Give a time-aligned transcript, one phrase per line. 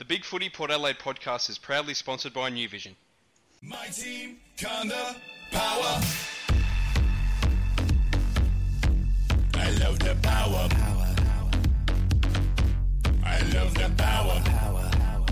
[0.00, 2.96] The Big Footy Port Adelaide podcast is proudly sponsored by New Vision.
[3.60, 5.14] My team, kinda
[5.50, 6.00] power.
[9.52, 10.68] I love the power.
[10.70, 11.50] Power, power.
[13.26, 14.40] I love the power.
[14.46, 15.26] Power, power.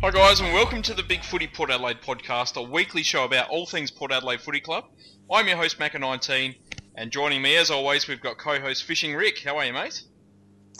[0.00, 3.50] Hi guys, and welcome to the Big Footy Port Adelaide podcast, a weekly show about
[3.50, 4.86] all things Port Adelaide Footy Club.
[5.30, 6.56] I'm your host Macca19,
[6.94, 9.42] and joining me as always, we've got co-host Fishing Rick.
[9.44, 10.04] How are you, mate?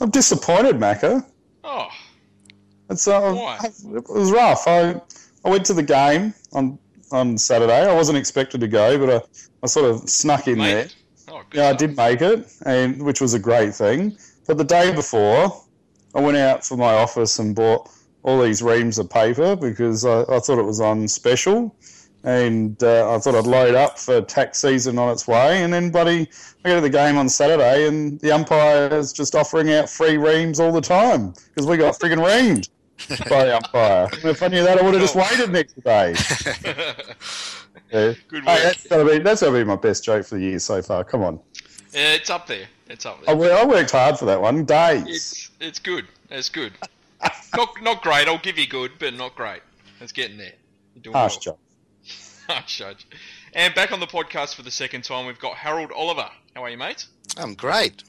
[0.00, 1.22] I'm disappointed, Macca.
[1.62, 1.88] Oh,
[2.88, 3.58] It's uh, Why?
[3.64, 4.66] it was rough.
[4.66, 5.00] I
[5.44, 6.78] I went to the game on
[7.12, 7.88] on Saturday.
[7.88, 9.26] I wasn't expected to go, but I,
[9.62, 10.88] I sort of snuck in there.
[11.28, 14.16] Oh, Yeah, I did make it, and which was a great thing.
[14.46, 15.62] But the day before,
[16.14, 17.90] I went out for my office and bought
[18.22, 21.74] all these reams of paper because I, I thought it was on special,
[22.24, 25.62] and uh, I thought I'd load up for tax season on its way.
[25.62, 26.28] And then, buddy,
[26.64, 30.16] I go to the game on Saturday, and the umpire is just offering out free
[30.16, 32.68] reams all the time because we got frigging reamed
[33.28, 34.08] by the umpire.
[34.24, 36.14] If I knew that, I would have just waited next day.
[37.92, 38.14] Yeah.
[38.26, 38.62] Good Hey, work.
[38.64, 41.04] that's gotta be that's gotta be my best joke for the year so far.
[41.04, 41.38] Come on.
[41.92, 42.66] Yeah, it's up there.
[42.88, 43.34] It's up I, there.
[43.34, 44.64] Oh, wo- I worked hard for that one.
[44.64, 45.04] Days.
[45.06, 46.04] It's it's good.
[46.30, 46.72] It's good.
[47.56, 48.26] not not great.
[48.26, 49.62] I'll give you good, but not great.
[50.00, 50.52] It's getting there.
[50.96, 51.40] You're doing Harsh well.
[51.42, 51.58] job.
[52.48, 53.06] Harsh judge.
[53.54, 56.28] And back on the podcast for the second time, we've got Harold Oliver.
[56.56, 57.06] How are you, mate?
[57.36, 58.02] I'm great.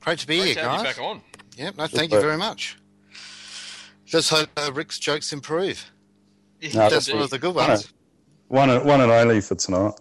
[0.00, 0.96] Great to be Great here, to have you guys.
[0.96, 1.20] back on.
[1.56, 2.78] Yep, no, thank you very much.
[4.08, 5.90] Just hope uh, Rick's jokes improve.
[6.62, 7.92] No, That's one of the good ones.
[8.48, 9.92] One, and- one and only for tonight.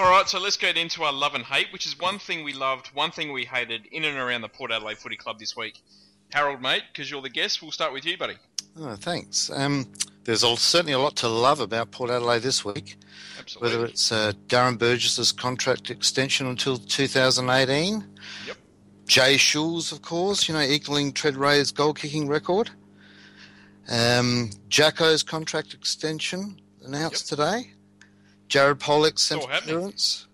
[0.00, 2.52] All right, so let's get into our love and hate, which is one thing we
[2.52, 5.80] loved, one thing we hated in and around the Port Adelaide Footy Club this week.
[6.32, 8.34] Harold, mate, because you're the guest, we'll start with you, buddy.
[8.76, 9.48] Oh, thanks.
[9.54, 9.86] Um,
[10.24, 12.96] there's a, certainly a lot to love about Port Adelaide this week,
[13.38, 13.70] Absolutely.
[13.78, 18.04] whether it's uh, Darren Burgess's contract extension until 2018.
[18.48, 18.56] Yep.
[19.06, 22.70] Jay Schulz, of course, you know, equaling Tredrea's goal kicking record.
[23.90, 27.72] Um, Jacko's contract extension announced today.
[28.48, 29.74] Jared Polec's all centre happening.
[29.76, 30.26] clearance.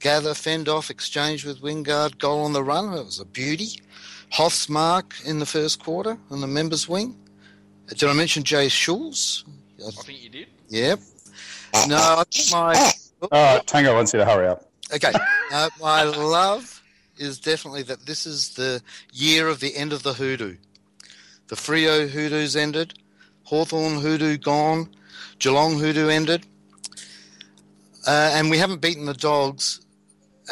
[0.00, 2.92] Gather Fendoff exchange with Wingard goal on the run.
[2.94, 3.80] It was a beauty.
[4.30, 7.16] Hoff's mark in the first quarter on the members' wing.
[7.90, 9.44] Uh, Did I mention Jay Schulz?
[9.86, 10.48] I think you did.
[10.68, 11.00] Yep.
[11.88, 12.92] No, I think my
[13.22, 14.68] All right, Tango wants you to hurry up.
[14.92, 15.12] Okay.
[15.52, 16.80] Uh, my love
[17.18, 18.80] is definitely that this is the
[19.12, 20.54] year of the end of the hoodoo.
[21.50, 22.94] The Freo hoodoos ended,
[23.42, 24.88] Hawthorn hoodoo gone,
[25.40, 26.46] Geelong hoodoo ended,
[28.06, 29.80] uh, and we haven't beaten the Dogs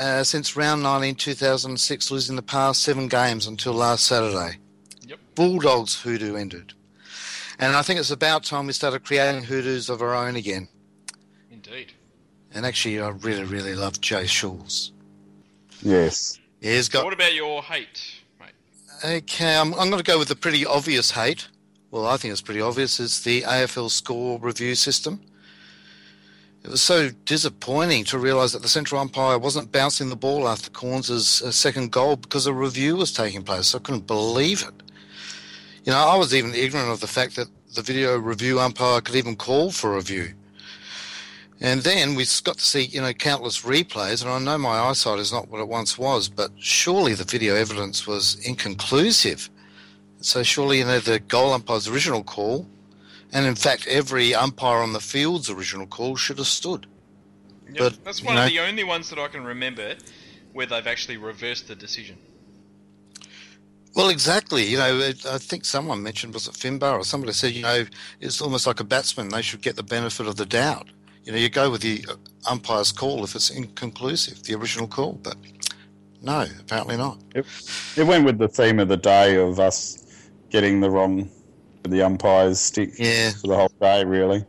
[0.01, 4.59] uh, since round 19 2006, losing the past seven games until last Saturday.
[5.07, 5.21] Yep.
[5.37, 6.73] Bulldogs hoodoo ended.
[7.61, 10.67] And I think it's about time we started creating hoodoos of our own again.
[11.49, 11.93] Indeed.
[12.53, 14.91] And actually, I really, really love Jay Schulz.
[15.81, 16.41] Yes.
[16.61, 18.18] He's got What about your hate, mate?
[19.05, 21.47] Okay, I'm, I'm going to go with the pretty obvious hate.
[21.93, 22.99] Well, I think it's pretty obvious.
[22.99, 25.21] It's the AFL score review system.
[26.65, 30.69] It was so disappointing to realise that the central umpire wasn't bouncing the ball after
[30.71, 33.73] Cornes' uh, second goal because a review was taking place.
[33.73, 34.75] I couldn't believe it.
[35.85, 39.15] You know, I was even ignorant of the fact that the video review umpire could
[39.15, 40.35] even call for a review.
[41.61, 45.19] And then we've got to see, you know, countless replays, and I know my eyesight
[45.19, 49.51] is not what it once was, but surely the video evidence was inconclusive.
[50.21, 52.69] So surely, you know, the goal umpire's original call,
[53.33, 56.87] and in fact, every umpire on the field's original call should have stood.
[57.67, 57.77] Yep.
[57.79, 59.97] But, That's one know- of the only ones that I can remember
[60.53, 62.19] where they've actually reversed the decision.
[63.95, 64.65] Well, exactly.
[64.65, 67.85] You know, it, I think someone mentioned was it Finbar or somebody said, you know,
[68.21, 70.89] it's almost like a batsman; they should get the benefit of the doubt.
[71.29, 72.15] You know, you go with the uh,
[72.51, 75.37] umpire's call if it's inconclusive, the original call, but
[76.23, 77.19] no, apparently not.
[77.35, 81.29] It went with the theme of the day of us getting the wrong
[81.83, 83.33] the umpires stick Yeah.
[83.33, 84.43] for the whole day, really.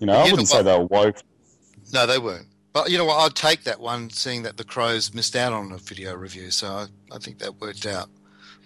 [0.00, 1.16] You know, But I you wouldn't say they were woke.
[1.94, 2.46] No, they weren't.
[2.74, 3.20] But you know what?
[3.24, 6.50] I'd take that one, seeing that the Crows missed out on a video review.
[6.50, 8.10] So I, I think that worked out.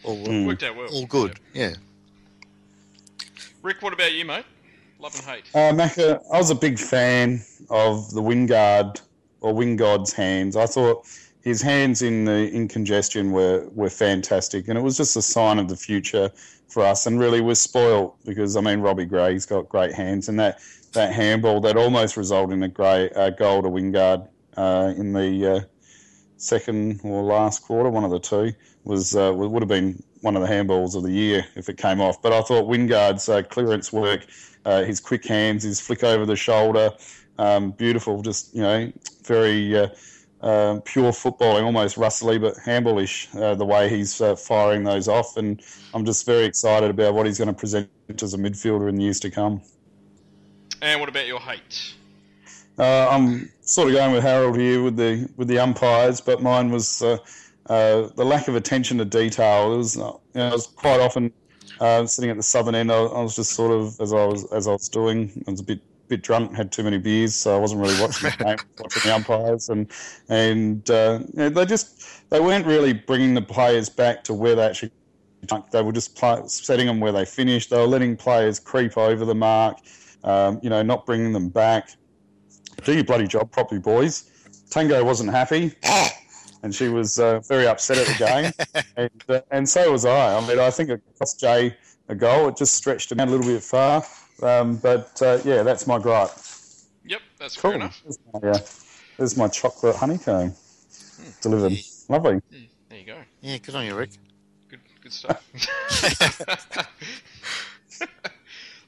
[0.03, 0.49] All, Mm.
[0.49, 0.89] Worked out well.
[0.93, 1.39] all good.
[1.55, 1.75] Yeah.
[3.63, 4.47] Rick, what about you, mate?
[5.03, 5.45] Love and hate.
[5.53, 9.01] Uh, Macca, I was a big fan of the Wingard
[9.41, 10.55] or Wingod's hands.
[10.55, 11.05] I thought
[11.43, 15.59] his hands in the in congestion were, were fantastic, and it was just a sign
[15.59, 16.31] of the future
[16.69, 17.05] for us.
[17.05, 20.61] And really, we're spoilt because I mean Robbie Gray's got great hands, and that
[20.93, 25.53] that handball that almost resulted in a great uh, goal to Wingard uh, in the
[25.53, 25.61] uh,
[26.37, 28.53] second or last quarter, one of the two,
[28.85, 32.01] was uh, would have been one of the handballs of the year if it came
[32.01, 32.23] off.
[32.23, 34.27] But I thought Wingard's uh, clearance work,
[34.65, 36.91] uh, his quick hands, his flick over the shoulder,
[37.39, 38.93] um, beautiful, just you know,
[39.25, 39.89] very uh,
[40.41, 45.37] uh, pure footballing, almost Russell but handballish, uh, the way he's uh, firing those off.
[45.37, 45.61] And
[45.93, 47.89] I'm just very excited about what he's going to present
[48.23, 49.61] as a midfielder in the years to come.
[50.81, 51.95] And what about your hate?
[52.79, 56.71] Uh, I'm sort of going with Harold here with the with the umpires, but mine
[56.71, 57.03] was
[57.67, 59.73] uh, the lack of attention to detail.
[59.73, 61.33] It was, you know, I was quite often
[61.81, 62.91] uh, sitting at the southern end.
[62.91, 65.45] I, I, was just sort of as I was as I was doing.
[65.47, 68.31] I was a bit bit drunk, had too many beers, so I wasn't really watching
[68.31, 69.91] the game, watching the umpires, and
[70.29, 74.55] and uh, you know, they just they weren't really bringing the players back to where
[74.55, 74.93] they actually.
[75.73, 77.71] They were just play, setting them where they finished.
[77.71, 79.79] They were letting players creep over the mark.
[80.23, 81.91] Um, you know, not bringing them back.
[82.85, 84.31] Do your bloody job properly, boys.
[84.71, 85.75] Tango wasn't happy,
[86.63, 90.37] and she was uh, very upset at the game, and, uh, and so was I.
[90.37, 91.77] I mean, I think it cost Jay
[92.09, 92.49] a goal.
[92.49, 94.05] It just stretched him out a little bit far,
[94.43, 96.31] um, but uh, yeah, that's my gripe.
[97.05, 97.71] Yep, that's Cool.
[97.73, 98.01] fair enough.
[98.05, 98.59] There's my, uh,
[99.19, 100.55] there's my chocolate honeycomb
[101.41, 101.73] delivered.
[102.09, 102.41] Lovely.
[102.89, 103.19] There you go.
[103.41, 104.11] Yeah, good on you, Rick.
[104.69, 105.43] Good, good stuff.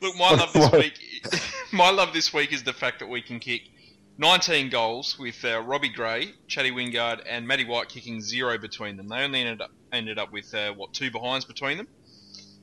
[0.00, 1.40] Look, my love this week.
[1.72, 3.70] My love this week is the fact that we can kick
[4.18, 9.08] 19 goals with uh, Robbie Gray, Chatty Wingard, and Matty White kicking zero between them.
[9.08, 11.88] They only ended up ended up with uh, what two behinds between them,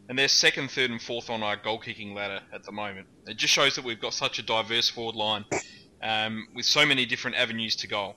[0.07, 3.07] and they're second, third, and fourth on our goal kicking ladder at the moment.
[3.27, 5.45] It just shows that we've got such a diverse forward line
[6.01, 8.15] um, with so many different avenues to goal.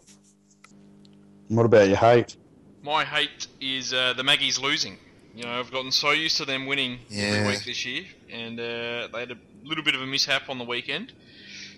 [1.49, 2.37] What about your hate?
[2.83, 4.99] My hate is uh, the Maggies losing.
[5.35, 7.25] You know, I've gotten so used to them winning Yeah.
[7.25, 10.59] every week this year, and uh, they had a little bit of a mishap on
[10.59, 11.13] the weekend.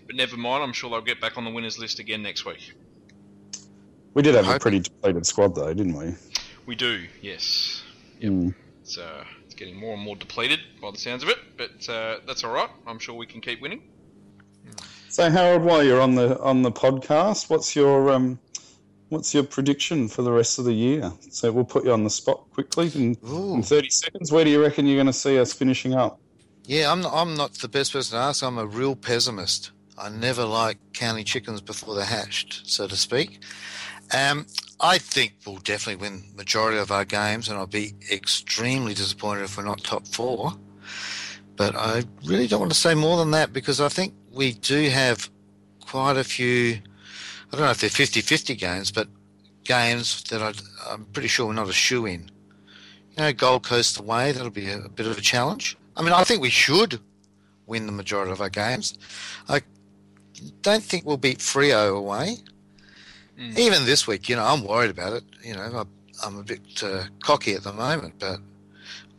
[0.06, 2.72] But never mind, I'm sure they'll get back on the winners list again next week.
[4.14, 6.14] We did have a pretty depleted squad, though, didn't we?
[6.64, 7.82] We do, yes.
[8.20, 8.54] Mm.
[8.82, 12.20] It's, uh, it's getting more and more depleted by the sounds of it, but uh,
[12.26, 12.70] that's all right.
[12.86, 13.82] I'm sure we can keep winning.
[15.08, 18.38] So, Harold, while you're on the on the podcast, what's your um,
[19.08, 21.12] what's your prediction for the rest of the year?
[21.30, 24.32] So we'll put you on the spot quickly in, in 30 seconds.
[24.32, 26.20] Where do you reckon you're going to see us finishing up?
[26.64, 28.42] Yeah, I'm not, I'm not the best person to ask.
[28.42, 29.70] I'm a real pessimist.
[29.98, 33.40] I never like counting chickens before they're hatched, so to speak.
[34.12, 34.46] Um,
[34.80, 39.56] I think we'll definitely win majority of our games, and I'll be extremely disappointed if
[39.56, 40.52] we're not top four.
[41.56, 44.90] But I really don't want to say more than that because I think we do
[44.90, 45.30] have
[45.80, 46.78] quite a few.
[47.52, 49.08] I don't know if they're 50-50 games, but
[49.64, 50.56] games that I'd,
[50.88, 52.30] I'm pretty sure we're not a shoe in.
[53.16, 55.76] You know, Gold Coast away, that'll be a, a bit of a challenge.
[55.96, 57.00] I mean, I think we should
[57.66, 58.98] win the majority of our games.
[59.48, 59.62] I
[60.62, 62.38] don't think we'll beat Freo away.
[63.38, 63.58] Mm.
[63.58, 65.24] Even this week, you know, I'm worried about it.
[65.42, 68.40] You know, I, I'm a bit uh, cocky at the moment, but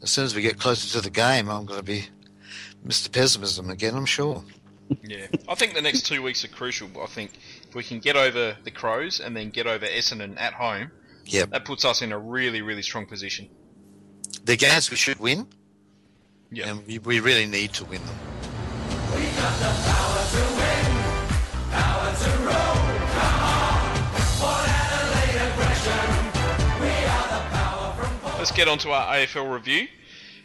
[0.02, 2.06] as soon as we get closer to the game, I'm going to be
[2.86, 3.12] Mr.
[3.12, 4.44] Pessimism again, I'm sure.
[5.04, 6.90] Yeah, I think the next two weeks are crucial.
[7.02, 7.31] I think
[7.68, 10.92] if we can get over the Crows and then get over Essendon at home,
[11.25, 11.50] Yep.
[11.50, 13.50] that puts us in a really, really strong position.
[14.46, 15.46] The games we should win,
[16.52, 16.69] Yeah.
[16.69, 18.18] and we, we really need to win them.
[28.38, 29.88] Let's get on to our AFL review.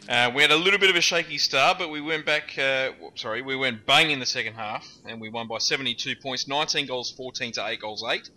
[0.09, 2.57] Uh, we had a little bit of a shaky start, but we went back.
[2.57, 6.45] Uh, sorry, we went bang in the second half, and we won by 72 points,
[6.45, 8.29] 19 goals, 14 to 8 goals, 8.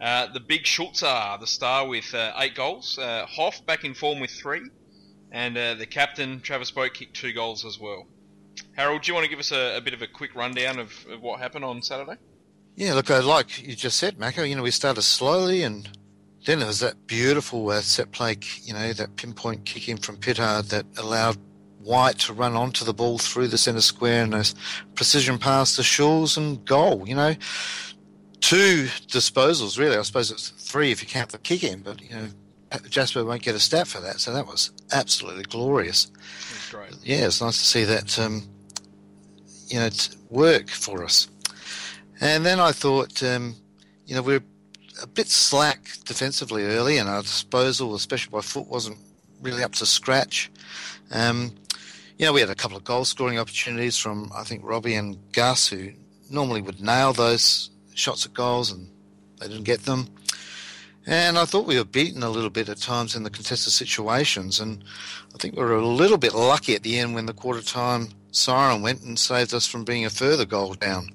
[0.00, 2.96] Uh, the big Schultzer, the star with uh, 8 goals.
[2.96, 4.60] Uh, Hoff back in form with 3.
[5.32, 8.06] And uh, the captain, Travis Boak, kicked 2 goals as well.
[8.76, 10.92] Harold, do you want to give us a, a bit of a quick rundown of,
[11.10, 12.18] of what happened on Saturday?
[12.78, 15.88] Yeah, look, like you just said, Mako, you know, we started slowly and
[16.46, 20.16] then there was that beautiful uh, set play, you know, that pinpoint kick in from
[20.16, 21.36] Pittard that allowed
[21.80, 24.44] White to run onto the ball through the centre square and a
[24.94, 27.34] precision pass to Schulz and goal, you know.
[28.40, 29.96] Two disposals, really.
[29.96, 32.28] I suppose it's three if you count the kick in, but, you know,
[32.88, 37.26] Jasper won't get a stat for that, so that was absolutely glorious It was yeah,
[37.26, 38.48] it's nice to see that um,
[39.66, 39.88] you know
[40.30, 41.28] work for us.
[42.20, 43.54] And then I thought, um,
[44.06, 44.42] you know, we're
[45.02, 48.98] a bit slack defensively early, and our disposal, especially by foot, wasn't
[49.40, 50.50] really up to scratch.
[51.12, 51.54] Um,
[52.18, 55.18] you know, we had a couple of goal scoring opportunities from I think Robbie and
[55.32, 55.92] Gus, who
[56.30, 58.90] normally would nail those shots at goals, and
[59.38, 60.08] they didn't get them.
[61.06, 64.60] And I thought we were beaten a little bit at times in the contested situations,
[64.60, 64.82] and
[65.34, 68.08] I think we were a little bit lucky at the end when the quarter time
[68.30, 71.08] siren went and saved us from being a further goal down.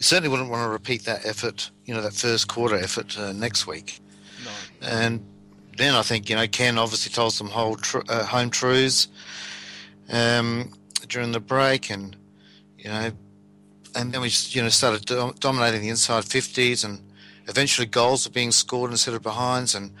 [0.00, 3.66] Certainly wouldn't want to repeat that effort, you know, that first quarter effort uh, next
[3.66, 4.00] week.
[4.44, 4.50] No.
[4.88, 5.24] And
[5.76, 9.08] then I think, you know, Ken obviously told some whole tr- uh, home truths
[10.10, 10.72] um,
[11.08, 12.16] during the break, and,
[12.78, 13.10] you know,
[13.94, 17.00] and then we just, you know, started do- dominating the inside 50s and
[17.48, 19.74] eventually goals were being scored instead of behinds.
[19.74, 19.92] And,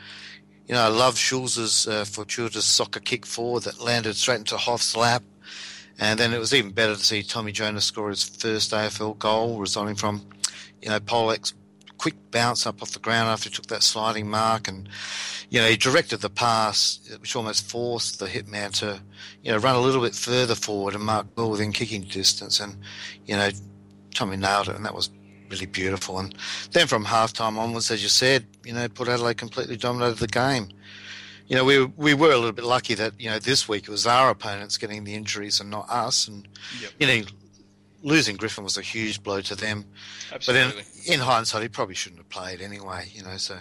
[0.66, 4.96] you know, I love Schulz's uh, fortuitous soccer kick forward that landed straight into Hoff's
[4.96, 5.22] lap.
[6.00, 9.58] And then it was even better to see Tommy Jonas score his first AFL goal,
[9.58, 10.26] resulting from,
[10.80, 11.52] you know, Polec's
[11.98, 14.66] quick bounce up off the ground after he took that sliding mark.
[14.66, 14.88] And,
[15.50, 19.00] you know, he directed the pass, which almost forced the hitman to,
[19.42, 22.60] you know, run a little bit further forward and mark well within kicking distance.
[22.60, 22.78] And,
[23.26, 23.50] you know,
[24.14, 25.10] Tommy nailed it, and that was
[25.50, 26.18] really beautiful.
[26.18, 26.34] And
[26.72, 30.68] then from halftime onwards, as you said, you know, Port Adelaide completely dominated the game.
[31.50, 33.90] You know, we we were a little bit lucky that you know this week it
[33.90, 36.28] was our opponents getting the injuries and not us.
[36.28, 36.46] And
[36.80, 36.90] Yep.
[37.00, 37.22] you know,
[38.04, 39.84] losing Griffen was a huge blow to them.
[40.32, 40.82] Absolutely.
[40.84, 43.36] But in, in hindsight, he probably shouldn't have played anyway, you know.
[43.36, 43.56] So,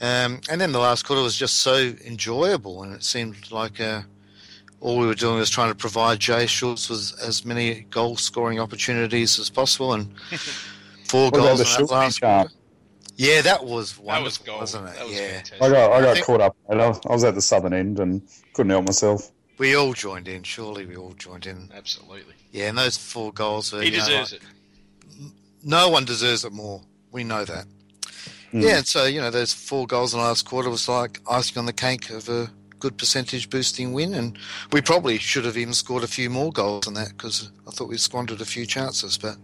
[0.00, 4.02] um, and then the last quarter was just so enjoyable, and it seemed like uh,
[4.80, 8.58] all we were doing was trying to provide Jay Schulz with as many goal scoring
[8.58, 10.12] opportunities as possible, and
[11.08, 12.48] four What goals in that last chant?
[12.48, 12.59] quarter.
[13.20, 14.60] Yeah, that was that wonderful, was gold.
[14.60, 14.94] wasn't it?
[14.96, 15.62] That was yeah, fantastic.
[15.62, 16.56] I got I I got think- caught up.
[16.68, 18.22] And I was, I was at the southern end and
[18.54, 19.30] couldn't help myself.
[19.58, 20.42] we all joined in.
[20.42, 21.70] Surely we all joined in.
[21.74, 22.34] Absolutely.
[22.52, 23.82] Yeah, and those four goals were.
[23.82, 25.32] He you know, deserves like- it.
[25.62, 26.80] no one deserves it more.
[27.12, 27.66] We know that.
[28.52, 28.62] Mm.
[28.62, 31.58] Yeah, and so you know those four goals in the last quarter was like icing
[31.58, 34.38] on the cake of a good percentage boosting win, and
[34.72, 37.88] we probably should have even scored a few more goals than that because I thought
[37.88, 39.18] we squandered a few chances.
[39.18, 39.36] But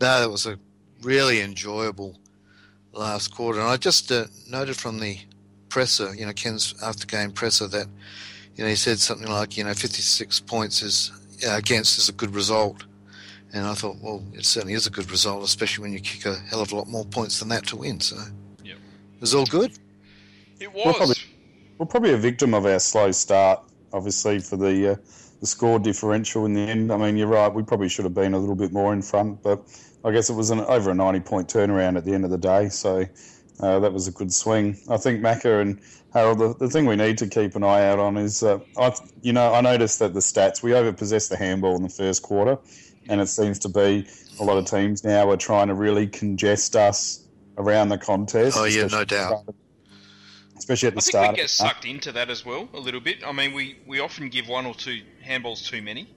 [0.00, 0.58] no, that was a
[1.02, 2.16] really enjoyable
[2.98, 5.18] last quarter, and I just uh, noted from the
[5.68, 7.86] presser, you know, Ken's after game presser that
[8.56, 11.12] you know he said something like you know 56 points is
[11.46, 12.84] uh, against is a good result.
[13.54, 16.34] And I thought, well, it certainly is a good result, especially when you kick a
[16.50, 17.98] hell of a lot more points than that to win.
[17.98, 18.16] So
[18.62, 18.76] Yep.
[18.76, 19.72] it was all good.
[20.60, 20.96] It Well, was.
[20.96, 21.14] probably-
[21.78, 23.60] We're probably a victim of our slow start,
[23.92, 24.96] obviously, for the uh,
[25.40, 26.92] the score differential in the end.
[26.92, 27.48] I mean, you're right.
[27.54, 29.62] We probably should have been a little bit more in front, but
[30.04, 32.38] I guess it was an over a 90 point turnaround at the end of the
[32.38, 32.68] day.
[32.68, 33.04] So
[33.60, 34.78] uh, that was a good swing.
[34.88, 35.80] I think Macca and
[36.12, 36.38] Harold.
[36.38, 39.32] The, the thing we need to keep an eye out on is, uh, I you
[39.32, 42.58] know, I noticed that the stats we overpossessed the handball in the first quarter,
[43.08, 44.06] and it seems to be
[44.40, 47.24] a lot of teams now are trying to really congest us
[47.56, 48.56] around the contest.
[48.58, 49.44] Oh, yeah, no doubt.
[50.56, 51.68] Especially at the start I think start.
[51.68, 53.24] we get sucked into that as well a little bit.
[53.26, 56.08] I mean, we, we often give one or two handballs too many.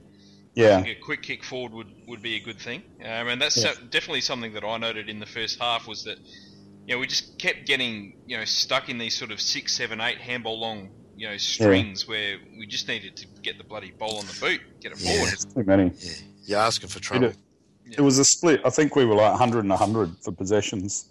[0.56, 0.82] I yeah.
[0.82, 3.72] think a quick kick forward would, would be a good thing, um, and that's Yeah.
[3.90, 6.18] definitely something that I noted in the first half was that
[6.86, 10.00] you know we just kept getting you know stuck in these sort of six, seven,
[10.00, 14.18] eight handball long you know strings where we just needed to get the bloody ball
[14.18, 15.12] on the boot, get it Yeah.
[15.14, 15.32] forward.
[15.32, 15.90] It's too many.
[15.98, 16.10] Yeah,
[16.44, 17.28] you're asking for trouble.
[17.28, 17.36] It,
[17.98, 18.60] it was a split.
[18.64, 21.06] I think we were like 100 and 100 for possessions,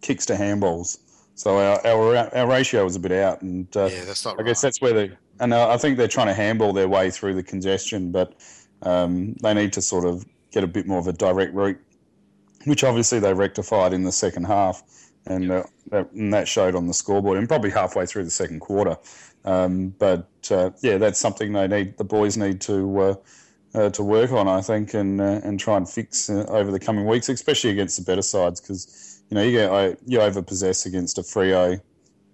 [0.00, 0.98] kicks to handballs.
[1.34, 4.42] So our our, our ratio was a bit out, and uh, yeah, that's not I
[4.44, 5.10] guess that's where they.
[5.40, 8.34] And uh, I think they're trying to handball their way through the congestion, but
[8.82, 11.78] um, they need to sort of get a bit more of a direct route,
[12.64, 14.82] which obviously they rectified in the second half,
[15.26, 18.60] and, uh, that, and that showed on the scoreboard, and probably halfway through the second
[18.60, 18.96] quarter.
[19.44, 21.98] Um, but uh, yeah, that's something they need.
[21.98, 23.00] The boys need to.
[23.00, 23.14] Uh,
[23.74, 26.80] uh, to work on, I think, and uh, and try and fix uh, over the
[26.80, 31.18] coming weeks, especially against the better sides, because you know you get you overpossess against
[31.18, 31.78] a Freo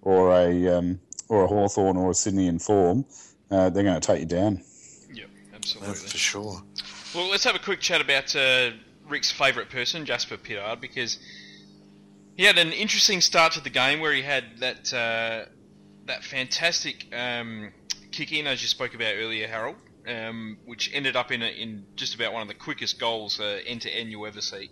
[0.01, 3.05] or a um, or a Hawthorn or a Sydney in form,
[3.51, 4.61] uh, they're going to take you down.
[5.13, 5.95] Yep, Yeah, absolutely.
[5.95, 6.61] for sure.
[7.13, 8.71] Well, let's have a quick chat about uh,
[9.07, 11.17] Rick's favourite person, Jasper Pittard, because
[12.35, 15.45] he had an interesting start to the game where he had that uh,
[16.05, 17.71] that fantastic um,
[18.11, 19.77] kick in, as you spoke about earlier, Harold,
[20.07, 23.59] um, which ended up in a, in just about one of the quickest goals uh,
[23.65, 24.69] end to end you ever see.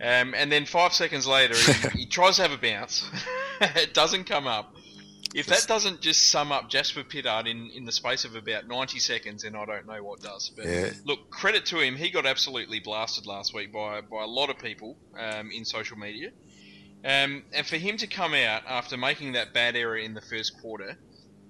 [0.00, 3.10] Um, and then five seconds later, he, he tries to have a bounce.
[3.60, 4.76] it doesn't come up.
[5.36, 8.98] If that doesn't just sum up Jasper Pittard in, in the space of about 90
[8.98, 10.50] seconds, then I don't know what does.
[10.56, 10.92] But Yeah.
[11.04, 11.94] look, credit to him.
[11.94, 15.98] He got absolutely blasted last week by, by a lot of people um, in social
[15.98, 16.30] media.
[17.04, 20.52] Um, and for him to come out after making that bad error in the first
[20.58, 20.96] quarter,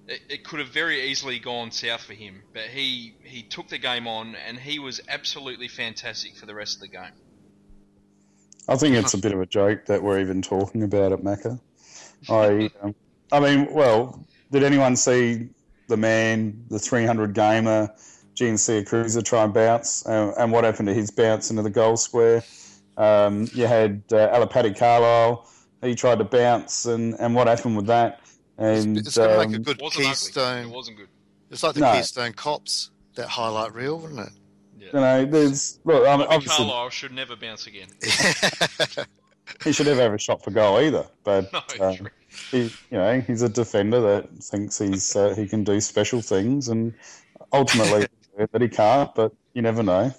[0.07, 2.43] it, it could have very easily gone south for him.
[2.53, 6.75] But he, he took the game on and he was absolutely fantastic for the rest
[6.75, 7.13] of the game.
[8.67, 11.61] I think it's a bit of a joke that we're even talking about it, Macca.
[12.29, 12.93] I, um,
[13.31, 15.49] I mean, well, did anyone see
[15.87, 17.89] the man, the 300 gamer,
[18.35, 20.05] GNC Cruiser try and bounce?
[20.05, 22.43] Uh, and what happened to his bounce into the goal square?
[22.97, 25.47] Um, you had uh, Alipate Carlile,
[25.81, 28.21] he tried to bounce, and, and what happened with that?
[28.57, 30.05] And it's going to um, make a good Wasn't ugly.
[30.09, 30.65] keystone.
[30.65, 31.09] It wasn't good.
[31.51, 31.93] It's like the No.
[31.93, 34.33] Keystone Cops that highlight reel, wouldn't it?
[34.79, 34.87] Yeah.
[34.93, 36.07] you know, there's look.
[36.07, 37.87] I mean, obviously, Carlisle should never bounce again.
[39.63, 41.05] he should never have a shot for goal either.
[41.23, 42.07] But No, true.
[42.51, 46.67] He, you know, he's a defender that thinks he's uh, he can do special things,
[46.67, 46.93] and
[47.53, 48.07] ultimately
[48.51, 49.13] that he can't.
[49.15, 50.13] But you never know.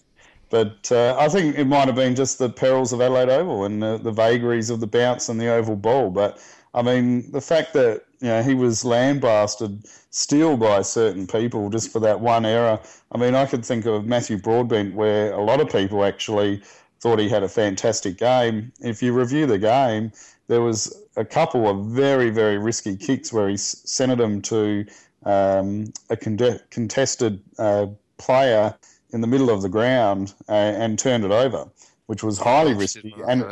[0.51, 3.83] But uh, I think it might have been just the perils of Adelaide Oval and
[3.83, 6.11] the, the vagaries of the bounce and the oval ball.
[6.11, 6.43] But
[6.75, 11.93] I mean, the fact that you know he was lambasted still by certain people just
[11.93, 12.81] for that one error.
[13.13, 16.63] I mean, I could think of Matthew Broadbent, where a lot of people actually
[17.01, 18.73] thought he had a fantastic game.
[18.81, 20.13] If you review the game,
[20.49, 24.87] there was a couple of very, very risky kicks where he sent them to
[25.25, 27.87] um, a con- contested uh,
[28.17, 28.75] player
[29.13, 31.69] in the middle of the ground uh, and turned it over,
[32.07, 33.15] which was highly risky.
[33.27, 33.45] And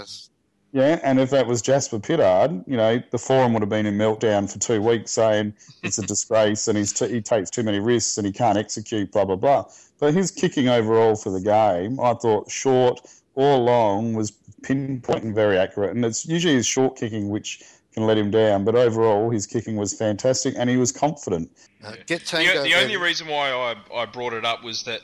[0.73, 3.97] yeah, and if that was Jasper Pittard, you know, the forum would have been in
[3.97, 7.79] meltdown for two weeks saying it's a disgrace and he's t- he takes too many
[7.79, 9.65] risks and he can't execute, blah, blah, blah.
[9.99, 13.01] But his kicking overall for the game, I thought short
[13.37, 15.95] or long was pinpointing very accurate.
[15.95, 17.63] And it's usually his short kicking which
[17.93, 18.65] can let him down.
[18.65, 21.51] But overall, his kicking was fantastic and he was confident.
[21.85, 25.01] Uh, get the, the only reason why I, I brought it up was that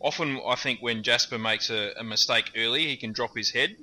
[0.00, 3.76] often I think when Jasper makes a, a mistake early, he can drop his head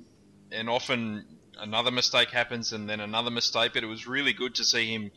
[0.52, 1.24] and often
[1.58, 3.72] another mistake happens and then another mistake.
[3.74, 5.10] But it was really good to see him,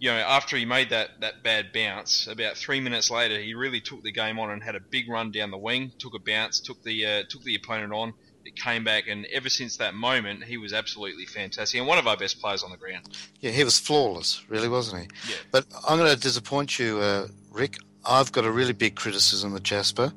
[0.00, 3.82] you know, after he made that, that bad bounce, about three minutes later, he really
[3.82, 6.58] took the game on and had a big run down the wing, took a bounce,
[6.58, 8.14] took the uh, took the opponent on.
[8.46, 12.06] It came back, and ever since that moment, he was absolutely fantastic and one of
[12.06, 13.10] our best players on the ground.
[13.40, 15.32] Yeah, he was flawless, really, wasn't he?
[15.32, 15.36] Yeah.
[15.52, 17.76] But I'm going to disappoint you, uh, Rick.
[18.02, 20.14] I've got a really big criticism of Jasper.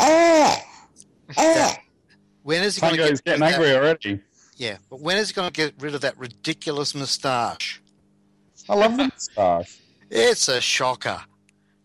[0.00, 0.60] Ah!
[1.38, 1.78] Ah!
[2.42, 4.20] When is he going to get getting angry that, already?
[4.56, 7.80] Yeah, but when is he going to get rid of that ridiculous moustache?
[8.70, 9.80] I love the moustache.
[10.10, 11.20] It's a shocker.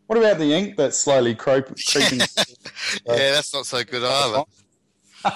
[0.06, 1.80] What about the ink that's slowly creeping?
[1.80, 2.26] yeah,
[3.06, 4.44] that's not so good either.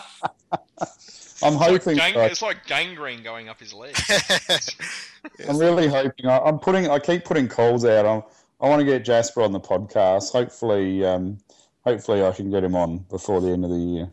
[1.42, 3.96] I'm it's hoping like gang- it's like gangrene going up his leg.
[5.50, 6.28] I'm really hoping.
[6.28, 6.88] I, am putting.
[6.88, 8.06] I keep putting calls out.
[8.06, 8.22] I'm,
[8.62, 10.32] I want to get Jasper on the podcast.
[10.32, 11.40] Hopefully, um,
[11.84, 14.12] hopefully, I can get him on before the end of the year.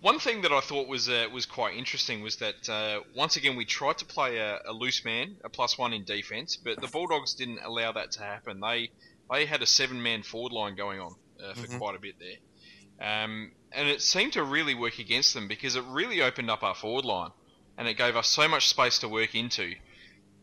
[0.00, 3.56] One thing that I thought was uh, was quite interesting was that uh, once again
[3.56, 6.86] we tried to play a, a, loose man, a plus one in defence, but the
[6.86, 8.60] Bulldogs didn't allow that to happen.
[8.60, 8.90] They
[9.30, 11.78] they had a seven man forward line going on uh, for mm-hmm.
[11.78, 15.82] quite a bit there, um, and it seemed to really work against them because it
[15.88, 17.32] really opened up our forward line,
[17.76, 19.74] and it gave us so much space to work into,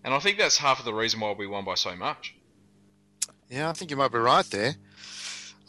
[0.03, 2.35] and I think that's half of the reason why we won by so much.
[3.49, 4.75] Yeah, I think you might be right there.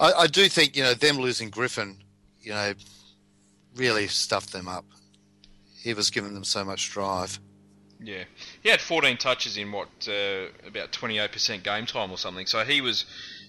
[0.00, 1.98] I, I do think you know them losing Griffen,
[2.40, 2.74] you know
[3.76, 4.84] really stuffed them up.
[5.82, 7.38] He was giving them so much drive.
[8.00, 8.24] Yeah,
[8.62, 12.46] he had 14 touches in what uh, about 28% game time or something.
[12.46, 13.06] So he was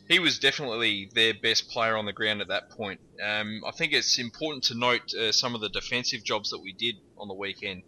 [0.07, 3.01] he was definitely their best player on the ground at that point.
[3.21, 6.71] Um, I think it's important to note uh, some of the defensive jobs that we
[6.71, 7.83] did on the weekend.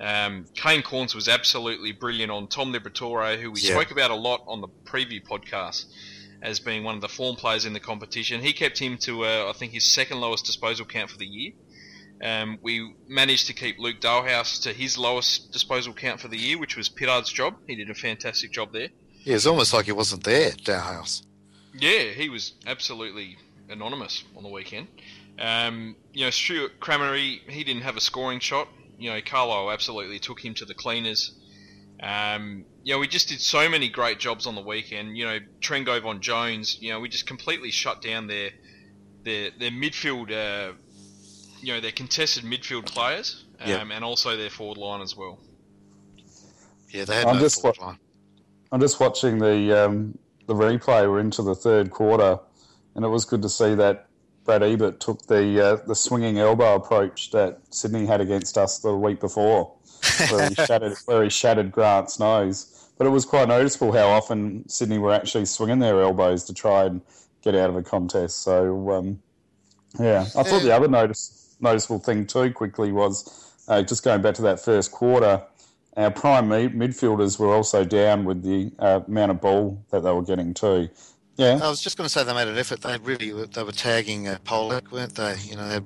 [0.00, 3.72] Um, Kane Cornes was absolutely brilliant on Tom Liberatore, who we yeah.
[3.72, 5.86] spoke about a lot on the preview podcast
[6.40, 8.40] as being one of the form players in the competition.
[8.40, 11.52] He kept him to, uh, I think, his second lowest disposal count for the year.
[12.22, 16.58] Um, we managed to keep Luke Dahlhaus to his lowest disposal count for the year,
[16.58, 17.54] which was Pittard's job.
[17.66, 18.88] He did a fantastic job there.
[19.24, 21.22] Yeah, it's almost like he wasn't there, Dahlhaus.
[21.74, 23.36] Yeah, he was absolutely
[23.68, 24.88] anonymous on the weekend.
[25.38, 28.68] Um, you know, Stewart Crameri, he didn't have a scoring shot.
[28.98, 31.34] You know, Carlile absolutely took him to the cleaners.
[32.00, 35.16] Um, you know, we just did so many great jobs on the weekend.
[35.16, 38.50] You know, Trengo Von Jones, you know, we just completely shut down their
[39.24, 40.72] their, their midfield uh,
[41.60, 43.86] you know, their contested midfield players um, yep.
[43.92, 45.38] and also their forward line as well.
[46.90, 47.98] Yeah, they had I'm no just forward wa- line.
[48.72, 51.08] I'm just watching the um, the replay.
[51.08, 52.38] We're into the third quarter,
[52.94, 54.06] and it was good to see that
[54.44, 58.96] Brad Ebert took the uh, the swinging elbow approach that Sydney had against us the
[58.96, 59.74] week before,
[60.30, 62.74] where he shattered where he shattered Grant's nose.
[62.96, 66.84] But it was quite noticeable how often Sydney were actually swinging their elbows to try
[66.84, 67.00] and
[67.42, 68.42] get out of a contest.
[68.42, 69.22] So um,
[70.00, 74.34] yeah, I thought the other notice noticeable thing too quickly was uh, just going back
[74.34, 75.42] to that first quarter.
[75.96, 80.22] Our prime midfielders were also down with the uh, amount of ball that they were
[80.22, 80.88] getting too.
[81.36, 82.80] Yeah, I was just going to say they made an effort.
[82.80, 85.36] They really they were tagging uh, Polec, weren't they?
[85.44, 85.80] You know.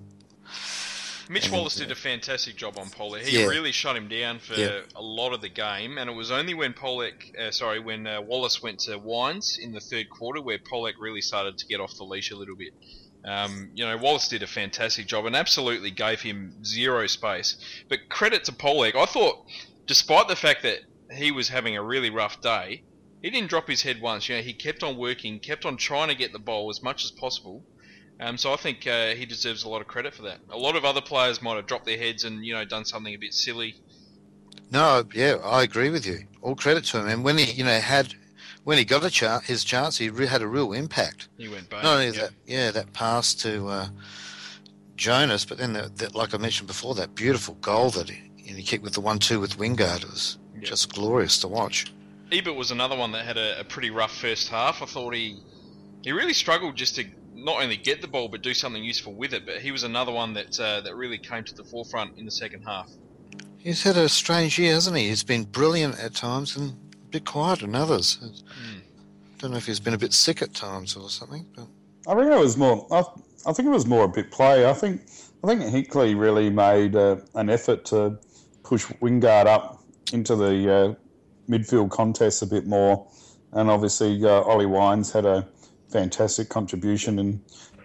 [1.28, 3.22] Mitch and, Wallis did a fantastic job on Polec.
[3.22, 3.46] He yeah.
[3.46, 4.80] really shut him down for yeah.
[4.94, 8.20] a lot of the game, and it was only when Polec, uh, sorry, when uh,
[8.20, 11.96] Wallis went to Wines in the third quarter where Polec really started to get off
[11.96, 12.74] the leash a little bit.
[13.24, 17.56] Um, you know, Wallis did a fantastic job and absolutely gave him zero space.
[17.88, 19.44] But credit to Polec, I thought,
[19.87, 20.80] despite the fact that
[21.12, 22.82] he was having a really rough day,
[23.22, 24.28] he didn't drop his head once.
[24.28, 27.04] You know, he kept on working, kept on trying to get the ball as much
[27.04, 27.62] as possible.
[28.20, 30.38] Um, so I think uh, he deserves a lot of credit for that.
[30.50, 33.14] A lot of other players might have dropped their heads and you know done something
[33.14, 33.76] a bit silly.
[34.70, 36.26] No, yeah, I agree with you.
[36.40, 37.08] All credit to him.
[37.08, 38.14] And when he, you know, had
[38.64, 41.29] when he got a chance, his chance, he re- had a real impact.
[41.38, 41.83] He went back.
[41.83, 43.88] Not only that, yeah, that pass to uh,
[44.96, 48.62] Jonas, but then, the, the, like I mentioned before, that beautiful goal that he, he
[48.62, 50.62] kicked with the one-two with Wingard was Yeah.
[50.68, 51.92] just glorious to watch.
[52.31, 54.81] Ebert was another one that had a, a pretty rough first half.
[54.83, 55.40] I thought he
[56.03, 59.35] he really struggled just to not only get the ball but do something useful with
[59.35, 59.44] it.
[59.44, 62.31] But he was another one that uh, that really came to the forefront in the
[62.31, 62.90] second half.
[63.59, 65.09] He's had a strange year, hasn't he?
[65.09, 66.75] He's been brilliant at times and
[67.12, 68.14] bit quiet than others.
[68.14, 68.79] Hmm.
[69.38, 71.66] don't know if he's been a bit sick at times or something, but
[72.09, 72.87] I think it was more.
[72.90, 73.05] I,
[73.46, 74.68] I think it was more a bit play.
[74.68, 75.03] I think
[75.44, 78.18] I think Hinkley really made uh, an effort to
[78.62, 80.94] push Wingard up into the uh,
[81.48, 83.07] midfield contest a bit more,
[83.53, 85.46] and obviously uh, Ollie Wines had a
[85.90, 87.40] fantastic contribution in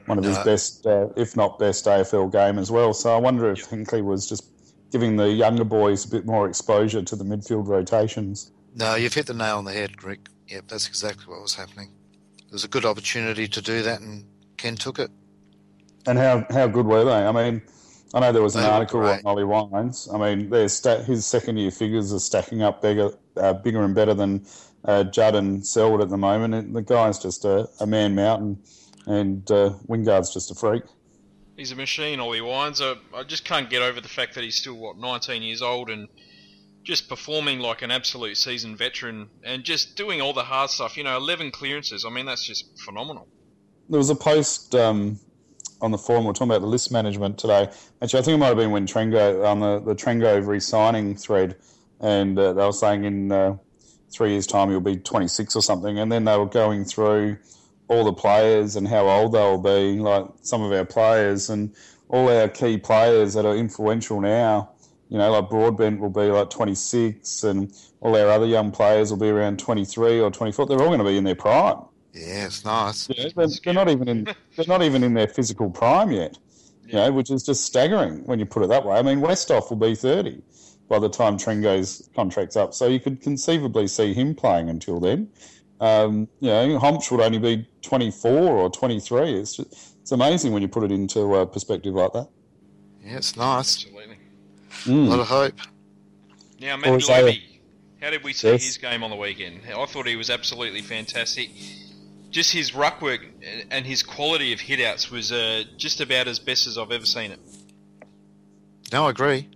[0.06, 2.94] one of his best, uh, if not best, AFL game as well.
[2.94, 4.46] So I wonder if Hinkley was just
[4.90, 8.52] giving the younger boys a bit more exposure to the midfield rotations.
[8.78, 10.30] No, you've hit the nail on the head, Rick.
[10.48, 11.92] Yep, that's exactly what was happening.
[12.38, 14.24] There was a good opportunity to do that, and
[14.56, 15.10] Ken took it.
[16.06, 17.12] And how, how good were they?
[17.12, 17.62] I mean,
[18.14, 19.26] I know there was an They article on great.
[19.26, 20.08] Ollie Wines.
[20.14, 23.96] I mean, their sta his second year figures are stacking up bigger, uh, bigger and
[23.96, 24.46] better than
[24.86, 26.54] uh, Judd and Selwood at the moment.
[26.54, 28.62] And the guy's just a, a man mountain,
[29.08, 30.84] and uh, Wingard's just a freak.
[31.58, 32.80] He's a machine, Ollie Wines.
[32.80, 35.90] I, I just can't get over the fact that he's still what 19 years old
[35.90, 36.08] and
[36.88, 40.96] just performing like an absolute seasoned veteran and just doing all the hard stuff.
[40.96, 42.06] You know, 11 clearances.
[42.06, 43.28] I mean, that's just phenomenal.
[43.90, 45.20] There was a post um,
[45.82, 46.24] on the forum.
[46.24, 47.70] We are talking about the list management today.
[48.02, 51.58] Actually, I think it might have been when Trengo on the the Trengo re-signing thread,
[52.00, 53.58] and uh, they were saying in uh,
[54.10, 56.00] three years' time he'll be 26 or something.
[56.00, 57.38] And then they were going through
[57.90, 61.76] all the players and how old they'll be, like some of our players and
[62.08, 64.72] all our key players that are influential now.
[65.10, 69.20] You know, like Broadbent will be like 26, and all our other young players will
[69.20, 70.66] be around 23 or 24.
[70.66, 71.80] They're all going to be in their prime.
[72.14, 73.08] Yeah, it's nice.
[73.10, 74.24] Yeah, they're, they're not even in
[74.56, 76.38] they're not even in their physical prime yet.
[76.86, 78.98] You know, which is just staggering when you put it that way.
[78.98, 80.42] I mean, Westhoff will be thirty
[80.90, 85.30] by the time Trengo's contract's up, so you could conceivably see him playing until then.
[85.82, 89.34] Um, you know, Hombsch would only be twenty four or twenty three.
[89.34, 92.30] It's just, it's amazing when you put it into uh, perspective like that.
[93.04, 93.86] Yeah, it's nice.
[93.86, 94.17] Absolutely.
[94.88, 95.56] A lot of hope.
[96.60, 97.62] Now, Or Matt Levy,
[98.02, 98.64] how did we see Yes.
[98.66, 99.62] his game on the weekend?
[99.68, 101.50] I thought he was absolutely fantastic.
[102.30, 103.22] Just his ruck work
[103.72, 107.32] and his quality of hitouts was uh, just about as best as I've ever seen
[107.32, 107.40] it.
[108.92, 109.50] No, I agree.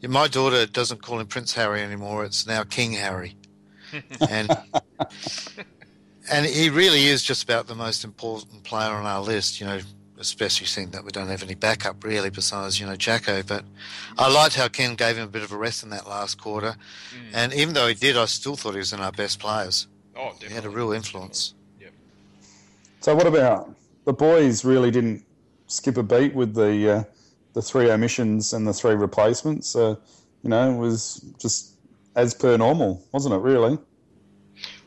[0.00, 2.24] Yeah, my daughter doesn't call him Prince Harry anymore.
[2.24, 3.36] It's now King Harry,
[4.30, 4.50] and
[6.30, 9.60] and he really is just about the most important player on our list.
[9.60, 9.80] You know,
[10.20, 13.42] especially seeing that we don't have any backup really besides you know Jacko.
[13.42, 13.64] But
[14.18, 16.76] I liked how Ken gave him a bit of a rest in that last quarter,
[17.32, 19.86] and even though he did, I still thought he was in our best players.
[20.16, 21.54] Oh, He had a real influence.
[21.80, 21.92] Yep.
[23.00, 24.64] So what about the boys?
[24.64, 25.24] Really didn't
[25.66, 27.04] skip a beat with the uh,
[27.54, 29.74] the three omissions and the three replacements.
[29.74, 29.96] Uh,
[30.42, 31.74] you know, it was just
[32.16, 33.38] as per normal, wasn't it?
[33.38, 33.78] Really.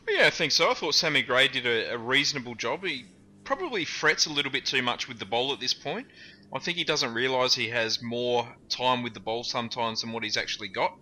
[0.08, 0.70] Yeah, I think so.
[0.70, 2.84] I thought Sammy Gray did a, a reasonable job.
[2.84, 3.06] He
[3.44, 6.06] probably frets a little bit too much with the ball at this point.
[6.52, 10.22] I think he doesn't realise he has more time with the ball sometimes than what
[10.22, 10.96] he's actually got,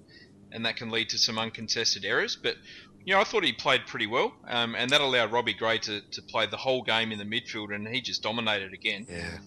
[0.50, 2.36] and that can lead to some uncontested errors.
[2.36, 2.56] But
[3.04, 6.00] you know, I thought he played pretty well, um, and that allowed Robbie Gray to,
[6.00, 9.06] to play the whole game in the midfield, and he just dominated again.
[9.10, 9.38] Yeah.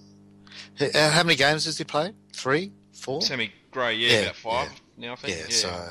[0.94, 2.16] Uh, How many games has he played?
[2.34, 3.22] Three, four?
[3.22, 5.38] Sammy Gray, yeah, Yeah, about five now, I think.
[5.38, 5.44] Yeah.
[5.44, 5.90] Yeah, So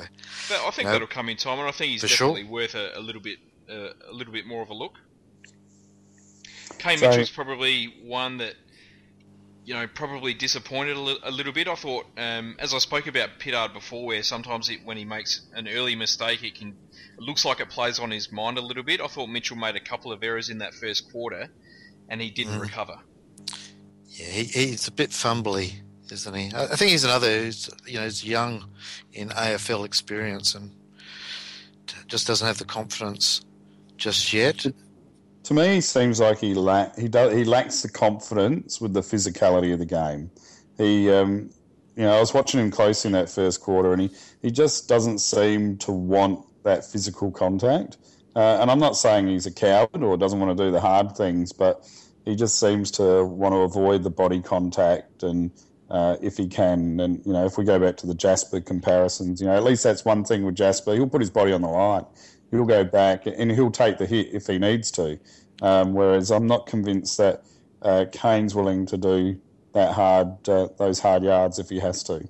[0.49, 2.29] But I think that'll come in time, and I think he's For sure.
[2.29, 3.39] definitely worth a, a little bit,
[3.69, 4.93] uh, a little bit more of a look.
[6.79, 8.55] Kane So- Mitchell's probably one that,
[9.65, 11.67] you know, probably disappointed a, li- a little bit.
[11.67, 15.41] I thought, um, as I spoke about Pittard before, where sometimes it, when he makes
[15.53, 16.69] an early mistake, it can,
[17.17, 19.01] it looks like it plays on his mind a little bit.
[19.01, 21.49] I thought Mitchell made a couple of errors in that first quarter,
[22.09, 22.61] and he didn't Mm.
[22.61, 22.99] recover.
[24.07, 25.73] Yeah, he, he's a bit fumbly,
[26.11, 26.51] isn't he?
[26.53, 28.69] I, I think he's another who's you know who's young
[29.13, 30.71] in AFL experience and
[32.07, 33.43] just doesn't have the confidence
[33.97, 34.65] just yet.
[35.45, 39.01] To me, he seems like he la- he does he lacks the confidence with the
[39.01, 40.31] physicality of the game.
[40.75, 41.51] He, um,
[41.95, 44.09] you know, I was watching him close in that first quarter, and he,
[44.41, 47.97] he just doesn't seem to want that physical contact.
[48.35, 51.15] Uh, and I'm not saying he's a coward or doesn't want to do the hard
[51.15, 51.87] things, but
[52.25, 55.51] he just seems to want to avoid the body contact and.
[55.87, 59.39] Uh, if he can, and you know, if we go back to the Jasper comparisons,
[59.39, 60.95] you know, at least that's one thing with Jasper.
[60.95, 62.05] He'll put his body on the line.
[62.51, 65.19] He'll go back and he'll take the hit if he needs to.
[65.61, 67.43] Um, whereas I'm not convinced that
[67.81, 69.39] uh, Kane's willing to do
[69.73, 72.27] that hard, uh, those hard yards if he has to.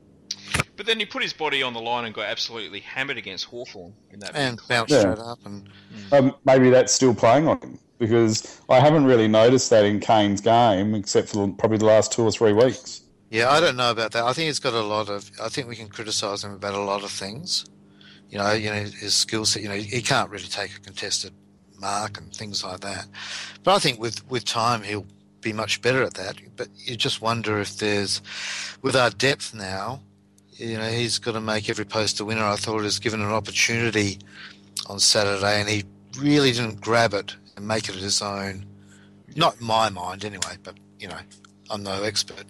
[0.78, 3.93] But then he put his body on the line and got absolutely hammered against Hawthorn
[4.12, 4.36] in that.
[4.36, 4.99] And bounced Yeah.
[5.01, 5.69] straight up and
[6.12, 7.80] Um, maybe that's still playing on him.
[7.97, 12.23] because I haven't really noticed that in Kane's game, except for probably the last two
[12.23, 13.01] or three weeks.
[13.30, 14.23] Yeah, I don't know about that.
[14.25, 15.32] I think he's got a lot of.
[15.41, 17.65] I think we can criticise him about a lot of things.
[18.30, 19.62] You know, you know his skill set.
[19.62, 21.34] You know, he can't really take a contested
[21.80, 23.08] mark and things like that.
[23.64, 25.06] But I think with with time he'll
[25.46, 26.36] be much better at that.
[26.58, 28.22] But you just wonder if there's,
[28.82, 30.02] with our depth now,
[30.54, 32.44] you know, he's got to make every post a winner.
[32.44, 34.18] I thought he was given an opportunity
[34.88, 35.84] on Saturday, and he
[36.18, 38.66] really didn't grab it and make it his own.
[39.36, 40.58] Not my mind, anyway.
[40.64, 41.20] But you know,
[41.70, 42.46] I'm no expert.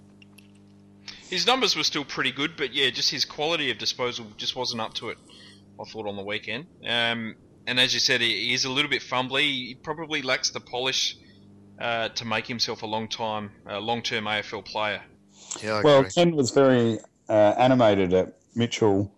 [1.30, 4.82] His numbers were still pretty good, but yeah, just his quality of disposal just wasn't
[4.82, 5.18] up to it.
[5.80, 6.68] I thought on the weekend.
[6.88, 7.36] Um,
[7.68, 9.42] and as you said, he, he is a little bit fumbly.
[9.42, 11.18] He probably lacks the polish
[11.80, 15.02] uh, to make himself a long time, uh, long term AFL player.
[15.64, 16.12] Yeah, I Well, agree.
[16.12, 19.12] Ken was very uh, animated at Mitchell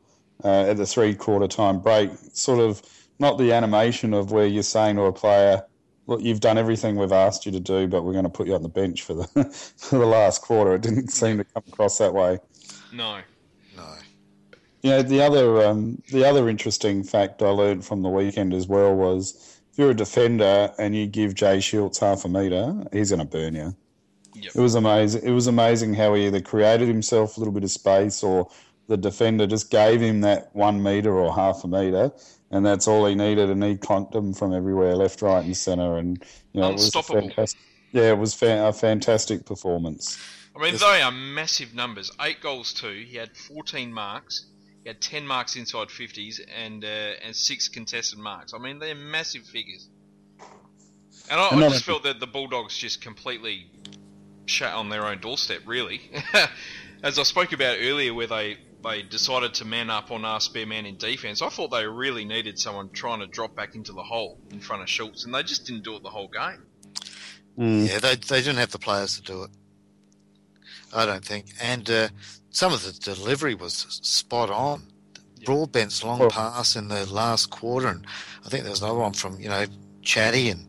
[0.43, 2.12] uh, at the three quarter time break.
[2.34, 2.82] Sort of
[3.20, 5.63] not the animation of where you're saying to a player,
[6.08, 8.56] "Look, you've done everything we've asked you to do, but we're going to put you
[8.56, 9.26] on the bench for the
[9.78, 12.39] for the last quarter." It didn't seem to come across that way.
[12.93, 13.20] No.
[14.88, 18.67] You know, the other um, the other interesting fact I learned from the weekend as
[18.67, 23.10] well was if you're a defender and you give Jay Schulz half a meter, he's
[23.10, 23.76] going to burn you.
[24.36, 24.56] Yep.
[24.56, 25.23] It was amazing.
[25.23, 28.50] It was amazing how he either created himself a little bit of space or
[28.88, 32.10] the defender just gave him that one meter or half a meter,
[32.52, 33.50] and that's all he needed.
[33.50, 35.97] And he conked them from everywhere, left, right, and centre.
[35.97, 36.23] And
[36.54, 37.60] you know, it was fantastic.
[37.91, 40.17] Yeah, it was fa- a fantastic performance.
[40.56, 40.82] I mean, Yes.
[40.82, 42.10] they are massive numbers.
[42.21, 43.04] Eight goals too.
[43.06, 44.45] He had 14 marks.
[44.88, 46.88] He had 10 marks inside 50s and uh,
[47.21, 48.54] and six contested marks.
[48.54, 49.89] I mean, they're massive figures.
[51.30, 53.69] And I, I just felt that the Bulldogs just completely
[54.45, 56.00] shat on their own doorstep, really.
[57.04, 60.65] As I spoke about earlier, where they they decided to man up on our spare
[60.65, 64.04] man in defence, I thought they really needed someone trying to drop back into the
[64.04, 66.63] hole in front of Schulz, and they just didn't do it the whole game.
[67.60, 67.89] Mm.
[67.89, 69.50] Yeah, they they didn't have the players to do it.
[70.93, 71.47] I don't think.
[71.62, 72.08] And uh,
[72.50, 74.84] some of the delivery was spot on.
[75.38, 75.45] Yeah.
[75.45, 78.06] Broadbent's long Well- pass in the last quarter, and
[78.45, 79.65] I think there was another one from you know
[80.02, 80.67] Chatty, and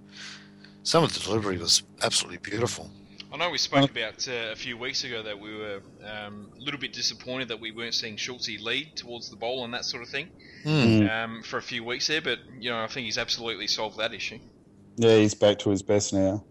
[0.83, 2.90] some of the delivery was absolutely beautiful.
[3.31, 6.61] I know we spoke about uh, a few weeks ago that we were um, a
[6.62, 10.02] little bit disappointed that we weren't seeing Schulz lead towards the bowl and that sort
[10.02, 10.28] of thing
[10.64, 11.07] Hmm.
[11.09, 14.12] um, for a few weeks there, but you know I think he's absolutely solved that
[14.14, 14.38] issue.
[14.96, 16.42] Yeah, he's back to his best now.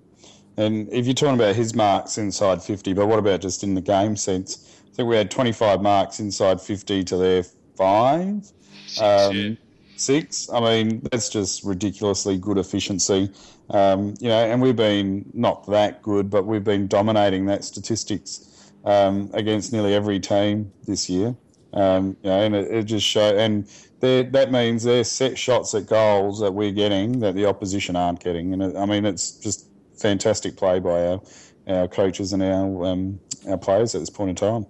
[0.57, 3.81] And if you're talking about his marks inside 50, but what about just in the
[3.81, 4.81] game sense?
[4.91, 7.43] I think we had 25 marks inside 50 to their
[7.75, 8.51] five,
[8.87, 9.49] Six, um, yeah.
[9.97, 10.49] six.
[10.49, 13.31] I mean, that's just ridiculously good efficiency.
[13.69, 18.71] Um, you know, and we've been not that good, but we've been dominating that statistics
[18.85, 21.35] um, against nearly every team this year.
[21.73, 25.87] Um, you know, and it, it just show and that means they're set shots at
[25.87, 28.53] goals that we're getting that the opposition aren't getting.
[28.53, 29.66] And it, I mean, it's just
[29.97, 31.21] fantastic play by our,
[31.67, 34.65] our coaches and our um, our players at this point in time.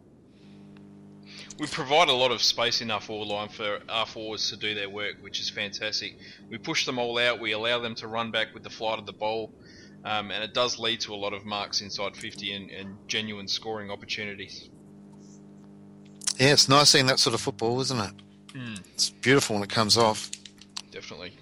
[1.60, 4.76] We provide a lot of space in our forward line for our forwards to do
[4.76, 6.16] their work, which is fantastic.
[6.50, 7.40] We push them all out.
[7.40, 9.52] We allow them to run back with the flight of the ball,
[10.06, 13.48] um, and it does lead to a lot of marks inside 50 and, and genuine
[13.48, 14.70] scoring opportunities.
[16.38, 18.14] Yeah, it's nice seeing that sort of football, isn't it?
[18.56, 18.76] Hmm.
[18.94, 20.30] It's beautiful when it comes off.
[20.92, 21.34] Definitely.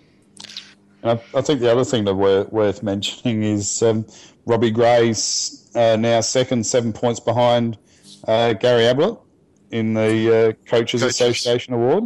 [1.06, 4.06] And I, I think the other thing that we're worth mentioning is um,
[4.46, 7.78] Robbie Gray's uh, now second, seven points behind
[8.28, 9.20] uh, Gary Ablett
[9.72, 11.04] in the uh, Coaches, Coaches.
[11.04, 12.06] Association Award.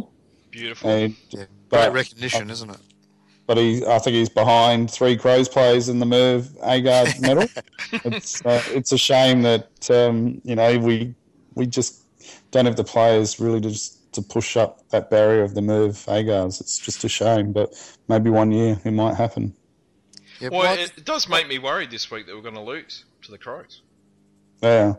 [0.50, 0.90] Beautiful.
[0.90, 2.76] And, Yeah, great but, recognition, isn't it?
[3.46, 7.48] but he, I think he's behind three Crows players in the Merv Agars medal.
[8.04, 11.14] it's, uh, it's a shame that um, you know we
[11.54, 12.02] we just
[12.50, 15.94] don't have the players really to just to push up that barrier of the Merv
[16.08, 16.60] Agars.
[16.60, 17.72] It's just a shame, but
[18.08, 19.54] maybe one year it might happen.
[20.40, 22.60] Yeah, Well, but it, it does make me worried this week that we're going to
[22.62, 23.82] lose to the Crows.
[24.62, 24.94] Yeah.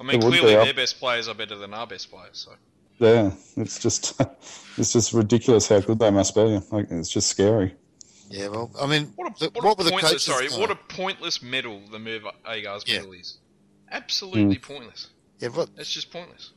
[0.00, 2.46] I mean, It be, clearly their best players are better than our best players.
[2.48, 2.52] So
[2.98, 4.20] Yeah, it's just
[4.76, 6.60] it's just ridiculous how good they must be.
[6.70, 7.74] Like it's just scary.
[8.28, 10.58] yeah, well, I mean, what a, the- what what a were the pointless sorry, uh,
[10.58, 12.98] what a pointless medal the Merv Agars Yeah.
[12.98, 13.38] medal is.
[13.90, 14.62] Absolutely Mm.
[14.62, 15.08] pointless.
[15.40, 16.50] yeah, but It's just pointless.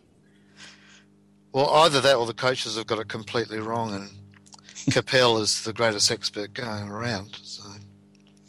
[1.54, 4.10] Well, either that or the coaches have got it completely wrong, and
[4.92, 7.40] Capel is the greatest expert going around.
[7.44, 7.64] So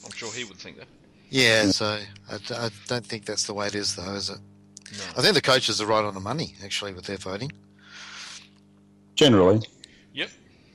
[0.04, 0.88] I'm sure he would think that.
[1.30, 1.98] yeah, so
[2.30, 4.38] I don't think that's the way it is, though, is it?
[4.92, 5.04] No.
[5.18, 7.52] I think the coaches are right on the money actually with their voting.
[9.14, 9.62] Generally,
[10.12, 10.30] Yep.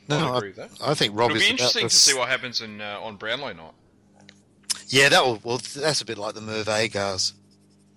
[0.08, 0.72] No, I I, agree with that.
[0.82, 3.54] I think It'll Robbie's be about interesting to see what happens in uh, on Brownlow
[3.54, 3.74] night.
[4.88, 5.40] Yeah, that will.
[5.44, 7.34] Well, that's a bit like the Merv Agars.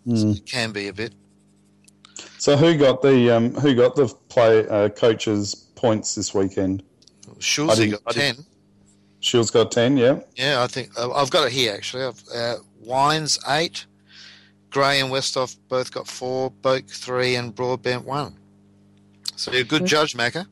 [0.07, 0.37] Mm.
[0.37, 1.15] It can be a bit.
[2.43, 6.83] So who got the um, who got the play uh, coaches points this weekend?
[7.39, 8.35] I got ten.
[9.21, 10.19] Shields got 10, yeah.
[10.35, 12.03] Yeah, I think uh, I've got it here actually.
[12.03, 13.87] I've, uh, Wines eight,
[14.71, 18.37] Gray and Westhoff both got four, Boak three, and Broadbent one.
[19.37, 20.45] So you're a good judge, Macca.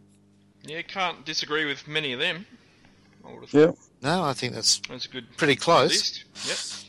[0.62, 2.46] Yeah, can't disagree with many of them.
[3.26, 3.72] I would have Yeah.
[4.00, 5.90] No, I think that's that's a good pretty close.
[5.90, 6.84] list.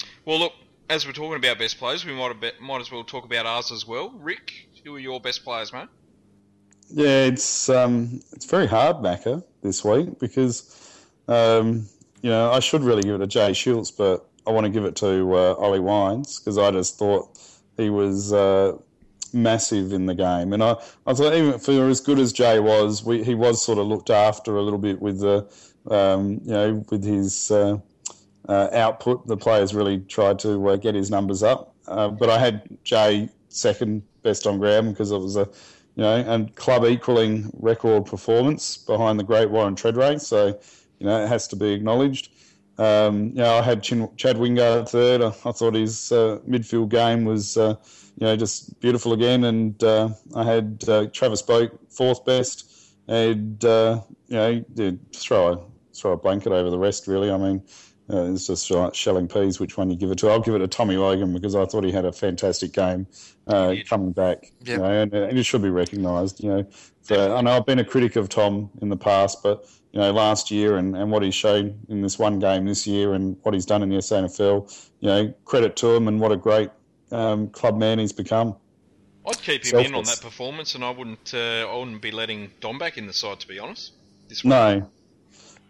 [0.00, 0.08] Yep.
[0.24, 0.52] Well, look,
[0.88, 3.86] as we're talking about best players, we might might as well talk about ours as
[3.86, 4.10] well.
[4.10, 5.88] Rick, who are your best players, mate?
[6.88, 11.88] Yeah, it's um, it's very hard, Macca, this week because um,
[12.22, 14.84] you know I should really give it to Jay Schulz, but I want to give
[14.84, 17.38] it to uh, Ollie Wines because I just thought
[17.76, 18.76] he was uh,
[19.32, 23.04] massive in the game, and I, I thought even for as good as Jay was,
[23.04, 25.48] we, he was sort of looked after a little bit with the
[25.90, 27.78] um, you know with his uh,
[28.48, 29.26] uh, output.
[29.26, 33.28] The players really tried to uh, get his numbers up, uh, but I had Jay
[33.48, 35.48] second best on ground because it was a
[35.96, 40.20] you know, and club equaling record performance behind the great Warren Tredrea.
[40.20, 40.48] So,
[40.98, 42.30] you know, it has to be acknowledged.
[42.76, 45.22] Um, you know, I had Chin, Chad Wingard third.
[45.22, 47.76] I, I thought his uh, midfield game was, uh,
[48.18, 49.44] you know, just beautiful again.
[49.44, 50.80] And uh, I had
[51.14, 52.72] Travis Boak fourth best.
[53.08, 55.60] And, you know, throw a,
[55.94, 57.30] throw a blanket over the rest, really.
[57.30, 57.62] I mean,
[58.08, 60.28] uh, it's just shelling peas which one you give it to.
[60.28, 63.06] I'll give it to Tommy Logan because I thought he had a fantastic game
[63.48, 64.52] uh, coming back.
[64.62, 64.74] Yeah.
[64.74, 66.42] You know, and, and it should be recognised.
[66.42, 66.66] You know,
[67.02, 70.12] so I know I've been a critic of Tom in the past, but you know,
[70.12, 73.54] last year and, and what he's shown in this one game this year and what
[73.54, 76.70] he's done in the SANFL, you know, credit to him and what a great
[77.10, 78.54] um, club man he's become.
[79.26, 81.34] I'd keep him in on that performance, and I wouldn't.
[81.34, 83.92] Uh, I wouldn't be letting Dom back in the side, to be honest.
[84.28, 84.44] This.
[84.44, 84.88] No,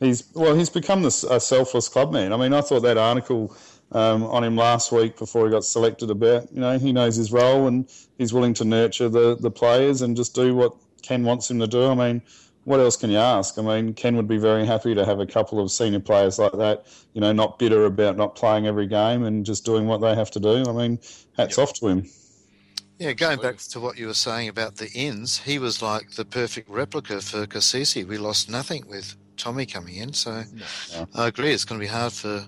[0.01, 0.55] he's well.
[0.55, 2.33] He's become this a selfless clubman.
[2.33, 3.57] I mean, I thought that article
[3.93, 6.53] um, on him last week before he got selected about.
[6.53, 10.17] You know, he knows his role and he's willing to nurture the the players and
[10.17, 11.87] just do what Ken wants him to do.
[11.87, 12.23] I mean.
[12.65, 13.57] What else can you ask?
[13.61, 16.51] I mean, Ken would be very happy to have a couple of senior players like
[16.55, 20.17] that, you know, not bitter about not playing every game and just doing what they
[20.17, 20.65] have to do.
[20.69, 20.99] I mean,
[21.37, 21.63] hats Yep.
[21.63, 22.07] off to him.
[22.99, 26.25] Yeah, going back to what you were saying about the ins, he was like the
[26.25, 28.05] perfect replica for Cassisi.
[28.05, 30.43] We lost nothing with Tommy coming in, so
[30.93, 31.09] No.
[31.15, 31.53] I agree.
[31.53, 32.45] It's going to be hard for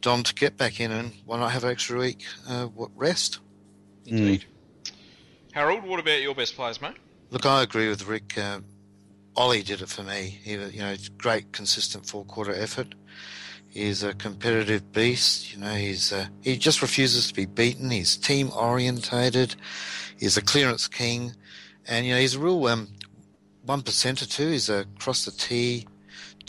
[0.00, 3.40] Dom to get back in, and why not have an extra week uh, what rest?
[4.06, 4.44] Indeed.
[5.52, 6.96] Harold, what about your best players, mate?
[7.30, 8.38] Look, I agree with Rick.
[8.38, 8.60] Uh,
[9.36, 10.38] Ollie did it for me.
[10.42, 12.94] He, was, you know, great, consistent four-quarter effort.
[13.68, 15.52] He's a competitive beast.
[15.52, 17.88] You know, he's uh, he just refuses to be beaten.
[17.90, 19.54] He's team orientated.
[20.18, 21.36] He's a clearance king,
[21.86, 22.88] and you know he's a real um,
[23.64, 24.48] one percenter too.
[24.50, 25.86] He's a cross the T,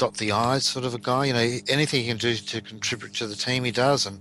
[0.01, 1.25] dot the I's sort of a guy.
[1.25, 4.07] You know, anything he can do to contribute to the team, he does.
[4.07, 4.19] And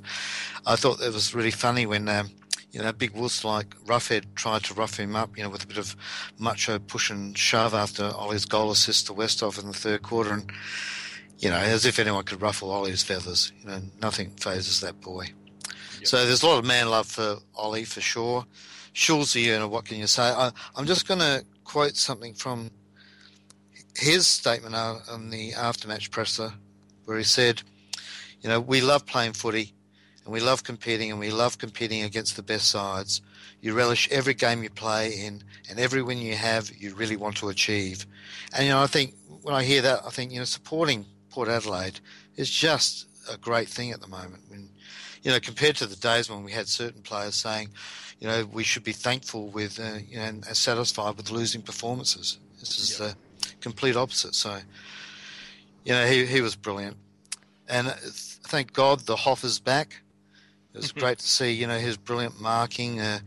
[0.67, 2.31] I thought it was really funny when um,
[2.71, 5.39] you know big wuss like Roughead tried to rough him up.
[5.39, 5.97] You know, with a bit of
[6.39, 10.53] macho push and shove after Ollie's goal assist to Westhoff in the third quarter, and
[11.39, 13.51] you know, as if anyone could ruffle Ollie's feathers.
[13.63, 15.29] You know, nothing phases that boy.
[16.05, 18.45] So there's a lot of man love for Ollie for sure.
[18.93, 20.25] Schulz, you know, what can you say?
[20.25, 22.71] I, I'm just going to quote something from
[23.97, 26.53] his statement uh, on the aftermatch presser,
[27.05, 27.63] where he said,
[28.43, 29.75] "You know, we love playing footy,
[30.25, 33.21] and we love competing, and we love competing against the best sides.
[33.61, 37.37] You relish every game you play in, and every win you have, you really want
[37.39, 38.07] to achieve.
[38.55, 41.49] And you know, I think when I hear that, I think you know, supporting Port
[41.49, 42.01] Adelaide
[42.37, 44.43] is just a great thing at the moment.
[44.49, 44.71] When
[45.23, 47.69] you know, compared to the days when we had certain players saying,
[48.21, 52.39] you know, we should be thankful with, uh, you know, and satisfied with losing performances.
[52.59, 53.15] This is the
[53.61, 54.35] complete opposite.
[54.35, 54.59] So,
[55.85, 56.97] you know, he he was brilliant,
[57.69, 57.95] and uh,
[58.47, 60.03] thank God the Hoffer's back.
[60.73, 63.19] It was great to see, you know, his brilliant marking, uh,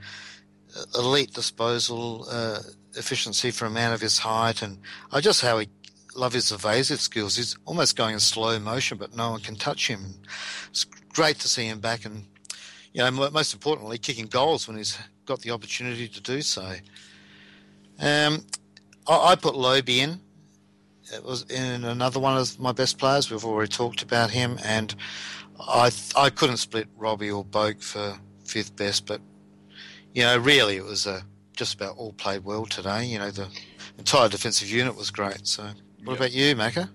[0.95, 2.59] elite disposal, uh,
[2.95, 4.77] efficiency for a man of his height, and
[5.11, 5.67] I just how he
[6.15, 7.35] love his evasive skills.
[7.35, 10.13] He's almost going in slow motion, but no one can touch him.
[10.69, 12.25] It's great to see him back, and
[12.93, 16.73] you know, most importantly, kicking goals when he's got the opportunity to do so.
[17.99, 18.45] Um,
[19.07, 20.19] I, I put Lobbe in.
[21.13, 23.29] It was in another one of my best players.
[23.29, 24.95] We've already talked about him, and
[25.59, 29.19] I I couldn't split Robbie or Boak for fifth best, but
[30.13, 31.21] you know, really, it was uh,
[31.55, 33.05] just about all played well today.
[33.05, 33.47] You know, the
[33.97, 35.45] entire defensive unit was great.
[35.47, 35.63] So,
[36.03, 36.13] what Yeah.
[36.13, 36.89] about you, Macca?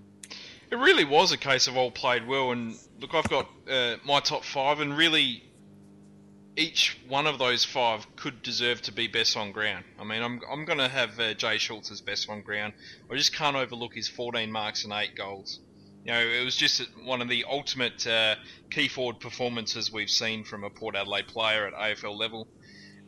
[0.71, 4.19] It really was a case of all played well, and look, I've got uh, my
[4.19, 5.43] top five, and really,
[6.59, 9.85] each one of those five could deserve to be best on ground.
[9.97, 12.73] I mean, I'm I'm going to have uh, Jay Schulz as best on ground.
[13.09, 15.59] I just can't overlook his 14 marks and eight goals.
[16.03, 18.35] You know, it was just one of the ultimate uh,
[18.71, 22.47] key forward performances we've seen from a Port Adelaide player at AFL level.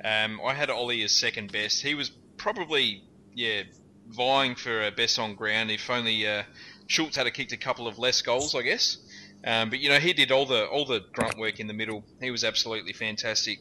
[0.03, 1.81] Um, I had Ollie as second best.
[1.81, 3.63] He was probably, yeah,
[4.07, 5.71] vying for uh, best on ground.
[5.71, 6.43] If only uh,
[6.87, 8.97] Schulz had kicked a couple of less goals, I guess.
[9.43, 12.03] Um, but you know, he did all the all the grunt work in the middle.
[12.21, 13.59] He was absolutely fantastic.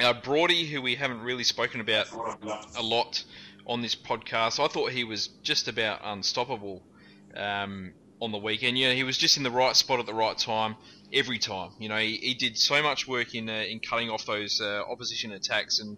[0.00, 2.10] Uh, Brody, who we haven't really spoken about
[2.76, 3.24] a lot
[3.66, 6.82] on this podcast, I thought he was just about unstoppable
[7.36, 8.78] um, on the weekend.
[8.78, 10.76] You know, he was just in the right spot at the right time
[11.12, 11.70] every time.
[11.78, 14.82] You know, he, he did so much work in uh, in cutting off those uh,
[14.90, 15.96] opposition attacks, and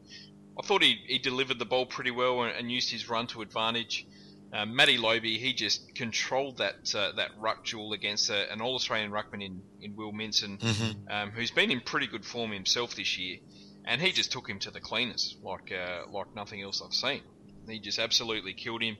[0.58, 3.42] I thought he, he delivered the ball pretty well and, and used his run to
[3.42, 4.06] advantage.
[4.54, 8.76] Um, Matty Lobbe, he just controlled that uh, that ruck duel against uh, an All
[8.76, 11.08] Australian ruckman in, in Will Minson, Mm-hmm.
[11.12, 13.38] um, who's been in pretty good form himself this year,
[13.84, 17.22] and he just took him to the cleaners like uh, like nothing else I've seen.
[17.68, 18.96] He just absolutely killed him,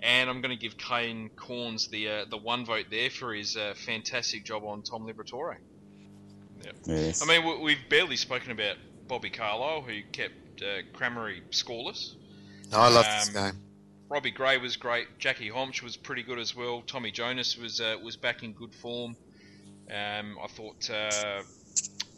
[0.00, 3.56] and I'm going to give Kane Cornes the uh, the one vote there for his
[3.56, 5.56] uh, fantastic job on Tom Liberatore.
[6.86, 7.22] Yes.
[7.22, 8.76] I mean, we- we've barely spoken about
[9.08, 12.14] Bobby Carlile, who kept uh, Crameri scoreless.
[12.70, 13.60] No, I love this Um, game.
[14.12, 15.06] Robbie Gray was great.
[15.18, 16.82] Jackie Hombsch was pretty good as well.
[16.86, 19.16] Tommy Jonas was uh, was back in good form.
[19.90, 21.42] Um, I thought uh,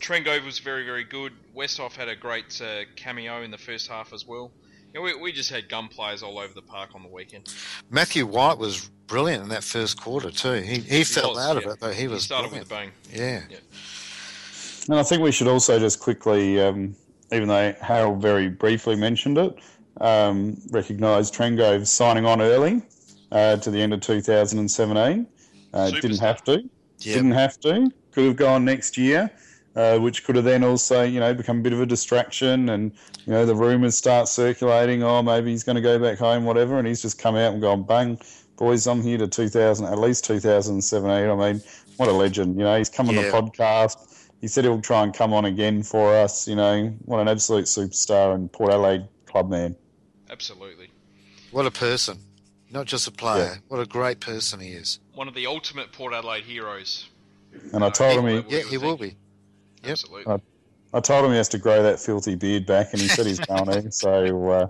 [0.01, 1.33] Trengove was very very good.
[1.57, 4.51] Westhoff had a great uh, cameo in the first half as well.
[4.93, 7.55] You know, we, we just had gun players all over the park on the weekend.
[7.91, 10.55] Matthew White was brilliant in that first quarter too.
[10.55, 11.69] He he, fell was, out yeah.
[11.69, 12.71] of it, but he was started brilliant.
[12.71, 13.41] with a bang.
[13.49, 13.57] yeah.
[14.89, 16.97] And I think we should also just quickly, um,
[17.31, 19.57] even though Harold very briefly mentioned it,
[20.01, 22.83] um, recognise Trengove signing on early
[23.33, 25.27] uh, to the end of 2017.
[25.73, 26.63] Uh, didn't have to.
[27.01, 27.15] Yeah.
[27.15, 27.91] Didn't have to.
[28.13, 29.31] Could have gone next year,
[29.75, 32.69] uh, which could have then also, you know, become a bit of a distraction.
[32.69, 32.93] And,
[33.27, 36.79] you know, the rumours start circulating, oh, maybe he's going to go back home, whatever.
[36.79, 38.19] And he's just come out and gone, bang,
[38.57, 41.31] boys, I'm here to 2000, at least 2017.
[41.31, 41.63] I mean,
[41.97, 42.57] what a legend.
[42.57, 44.29] You know, he's come on the podcast.
[44.41, 46.47] He said he'll try and come on again for us.
[46.47, 49.75] You know, what an absolute superstar and Port Adelaide club man.
[50.35, 50.91] Absolutely,
[51.53, 52.19] What a person.
[52.69, 53.59] Not just a player.
[53.69, 54.99] What a great person he is.
[55.15, 57.09] one of the ultimate Port Adelaide heroes.
[57.73, 59.15] And I told him he, Yeah, he will be.
[59.85, 59.93] Yep.
[59.93, 60.33] Absolutely.
[60.33, 60.39] Uh,
[60.93, 63.39] I told him he has to grow that filthy beard back, and he said he's
[63.49, 63.93] going to.
[63.93, 64.67] So, uh,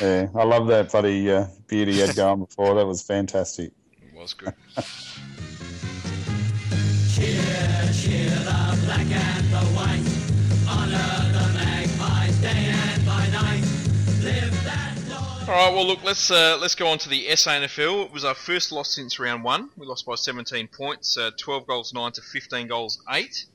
[0.00, 2.76] yeah, I love that bloody uh, beard he had going before.
[2.76, 3.72] That was fantastic.
[4.00, 4.54] It was good.
[15.50, 18.04] All right, well, look, let's uh, let's go on to the SANFL.
[18.04, 19.70] It was our first loss since round one.
[19.76, 23.46] We lost by 17 points, uh, 12 goals nine to 15 goals eight.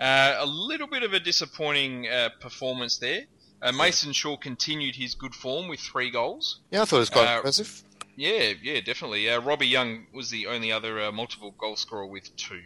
[0.00, 3.24] Uh, a little bit of a disappointing uh, performance there.
[3.60, 6.60] Uh, Mason Shaw continued his good form with three goals.
[6.70, 7.82] Yeah, I thought it was quite Uh, impressive.
[8.16, 9.28] Yeah, yeah, definitely.
[9.28, 12.62] Uh, Robbie Young was the only other uh, multiple goal scorer with two.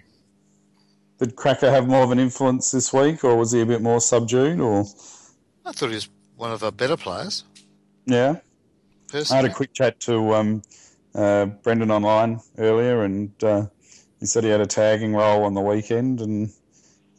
[1.19, 4.01] Did Cracker have more of an influence this week, or was he a bit more
[4.01, 4.61] subdued?
[4.61, 4.85] Or
[5.67, 7.43] I thought he was one of our better players.
[8.07, 8.37] yeah,
[9.15, 10.63] I had a quick chat to um,
[11.15, 13.67] uh, Brendan online earlier, and uh,
[14.21, 16.51] he said he had a tagging role on the weekend and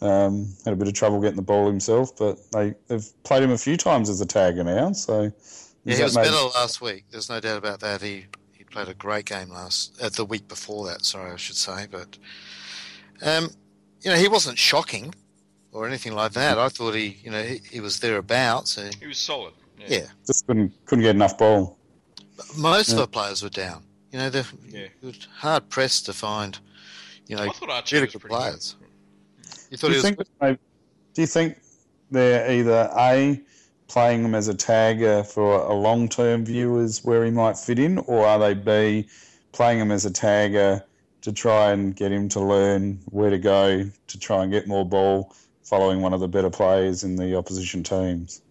[0.01, 2.15] um, had a bit of trouble getting the ball himself.
[2.15, 5.23] But they, they've played him a few times as a tagger now, so
[5.83, 7.05] yeah, is he was maybe- better last week.
[7.11, 8.01] There's no doubt about that.
[8.01, 11.05] He he played a great game last uh, the week before that.
[11.05, 12.17] Sorry, I should say, but
[13.21, 13.49] um,
[14.01, 15.13] you know, he wasn't shocking
[15.71, 16.57] or anything like that.
[16.57, 18.71] I thought he, you know, he, he was thereabouts.
[18.73, 19.53] So, He was solid.
[19.87, 21.78] yeah, just couldn't couldn't get enough ball.
[22.57, 23.83] Most of the players were down.
[24.11, 24.87] You know, they're Yeah.
[25.01, 26.57] you're hard pressed to find,
[27.27, 28.41] you know, I thought Archie really was good pretty good.
[28.41, 28.75] players.
[29.69, 30.57] You thought Do he you was think they-
[31.13, 31.59] do you think
[32.11, 33.41] they're either a
[33.87, 37.79] playing him as a tagger for a long term view is where he might fit
[37.79, 39.07] in, or are they b
[39.51, 40.83] playing him as a tagger
[41.21, 44.85] to try and get him to learn where to go to try and get more
[44.85, 48.41] ball, following one of the better players in the opposition teams?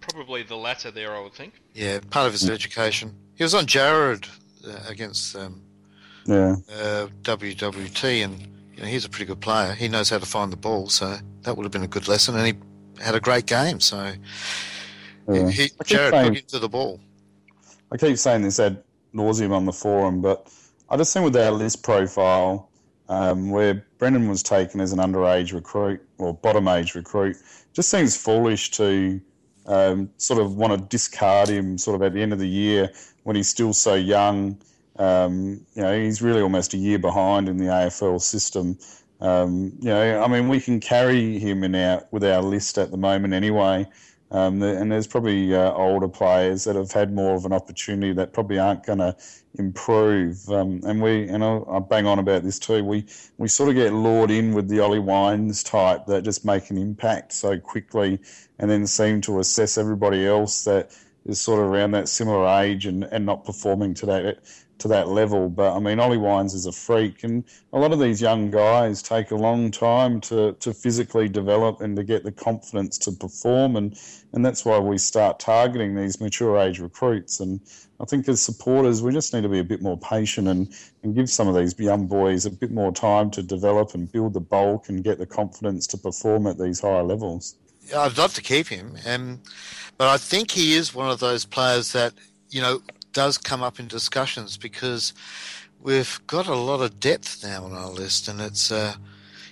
[0.00, 1.54] Probably the latter there, I would think.
[1.74, 3.14] yeah part of his education.
[3.40, 4.28] He was on Jared
[4.68, 5.62] uh, against um,
[6.26, 8.38] Yeah, uh, WWT, and
[8.74, 9.72] you know he's a pretty good player.
[9.72, 12.36] He knows how to find the ball, so that would have been a good lesson.
[12.36, 14.12] And he had a great game, so
[15.26, 15.48] yeah.
[15.48, 17.00] he, keep Jared saying- took him to the ball.
[17.90, 18.82] I keep saying this ad
[19.14, 20.52] nauseum on the forum, but
[20.90, 22.68] I just think with our list profile,
[23.08, 27.38] um, where Brendan was taken as an underage recruit or bottom age recruit,
[27.72, 29.18] just seems foolish to
[29.70, 32.90] um, sort of want to discard him sort of at the end of the year
[33.22, 34.60] when he's still so young.
[34.96, 38.76] Um, you know, he's really almost a year behind in the AFL system.
[39.20, 42.90] Um, you know, I mean, we can carry him in our with our list at
[42.90, 43.86] the moment anyway.
[44.32, 48.32] Um, and there's probably uh, older players that have had more of an opportunity that
[48.32, 49.16] probably aren't going to
[49.58, 50.48] improve.
[50.48, 52.84] Um, and we, and I, I bang on about this too.
[52.84, 53.06] We
[53.38, 56.78] we sort of get lured in with the Ollie Wines type that just make an
[56.78, 58.20] impact so quickly,
[58.60, 60.94] and then seem to assess everybody else that
[61.24, 64.38] is sort of around that similar age and, and not performing to that
[64.78, 65.48] to that level.
[65.48, 69.02] But I mean, Ollie Wines is a freak, and a lot of these young guys
[69.02, 73.76] take a long time to, to physically develop and to get the confidence to perform,
[73.76, 73.98] and
[74.32, 77.40] and that's why we start targeting these mature age recruits.
[77.40, 77.60] And
[77.98, 81.14] I think as supporters, we just need to be a bit more patient and, and
[81.14, 84.40] give some of these young boys a bit more time to develop and build the
[84.40, 87.56] bulk and get the confidence to perform at these higher levels.
[87.96, 89.40] I'd love to keep him, um,
[89.96, 92.14] but I think he is one of those players that
[92.50, 92.82] you know
[93.12, 95.12] does come up in discussions because
[95.80, 98.94] we've got a lot of depth now on our list, and it's uh,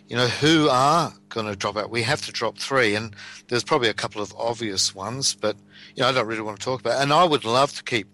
[0.08, 1.90] you know who are going to drop out.
[1.90, 3.14] We have to drop three, and
[3.48, 5.56] there's probably a couple of obvious ones, but
[5.94, 6.98] you know I don't really want to talk about.
[6.98, 7.02] It.
[7.02, 8.06] And I would love to keep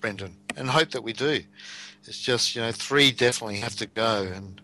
[0.00, 1.42] Brendan, and hope that we do.
[2.04, 4.60] It's just you know three definitely have to go, and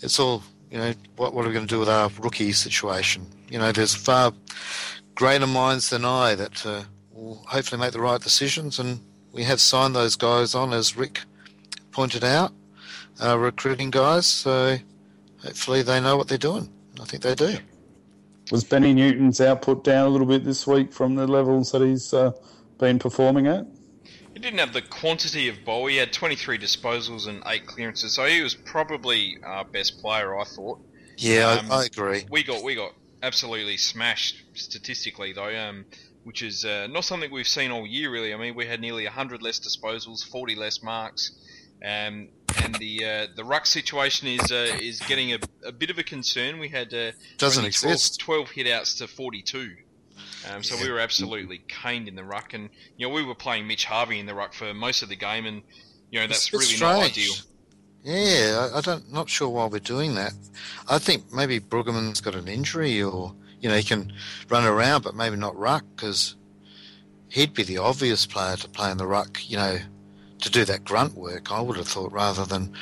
[0.00, 0.42] it's all
[0.72, 3.26] you know what what are we going to do with our rookie situation?
[3.50, 4.32] You know, there's far
[5.14, 9.00] greater minds than I that uh, will hopefully make the right decisions and
[9.32, 11.20] we have signed those guys on, as Rick
[11.90, 12.52] pointed out,
[13.22, 14.26] uh, recruiting guys.
[14.26, 14.78] So
[15.42, 16.70] hopefully they know what they're doing.
[17.00, 17.58] I think they do.
[18.50, 22.12] Was Benny Newton's output down a little bit this week from the levels that he's
[22.12, 22.32] uh,
[22.78, 23.66] been performing at?
[24.34, 25.86] He didn't have the quantity of ball.
[25.86, 30.38] He had 23 disposals and eight clearances, so he was probably our best player.
[30.38, 30.80] I thought.
[31.18, 32.24] Yeah, um, I, I, agree.
[32.30, 35.54] We got we got absolutely smashed statistically though.
[35.54, 35.84] Um,
[36.24, 38.32] which is uh, not something we've seen all year, really.
[38.32, 41.32] I mean, we had nearly 100 less disposals, 40 less marks,
[41.84, 42.28] um,
[42.62, 46.02] and the uh, the ruck situation is uh, is getting a, a, bit of a
[46.02, 46.58] concern.
[46.58, 49.76] We had uh, doesn't 12, exist 12 hitouts to 42.
[50.50, 50.82] Um, so yeah.
[50.82, 54.18] we were absolutely caned in the ruck, and you know we were playing Mitch Harvey
[54.18, 55.62] in the ruck for most of the game, and
[56.10, 56.80] you know that's really strange.
[56.80, 57.34] not ideal.
[58.04, 60.32] Yeah, I, I don't not sure why we're doing that.
[60.88, 64.12] I think maybe Brueggemann's got an injury, or you know, he can
[64.48, 66.34] run around, but maybe not ruck because
[67.28, 69.78] he'd be the obvious player to play in the ruck, you know,
[70.40, 72.74] to do that grunt work, I would have thought, rather than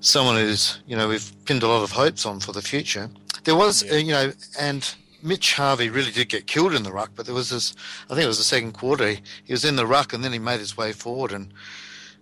[0.00, 3.08] someone who's, you know, we've pinned a lot of hopes on for the future.
[3.44, 3.92] There was, yeah.
[3.92, 4.94] uh, you know, and
[5.24, 7.74] Mitch Harvey really did get killed in the ruck, but there was this,
[8.10, 10.32] I think it was the second quarter, he, he was in the ruck and then
[10.32, 11.52] he made his way forward and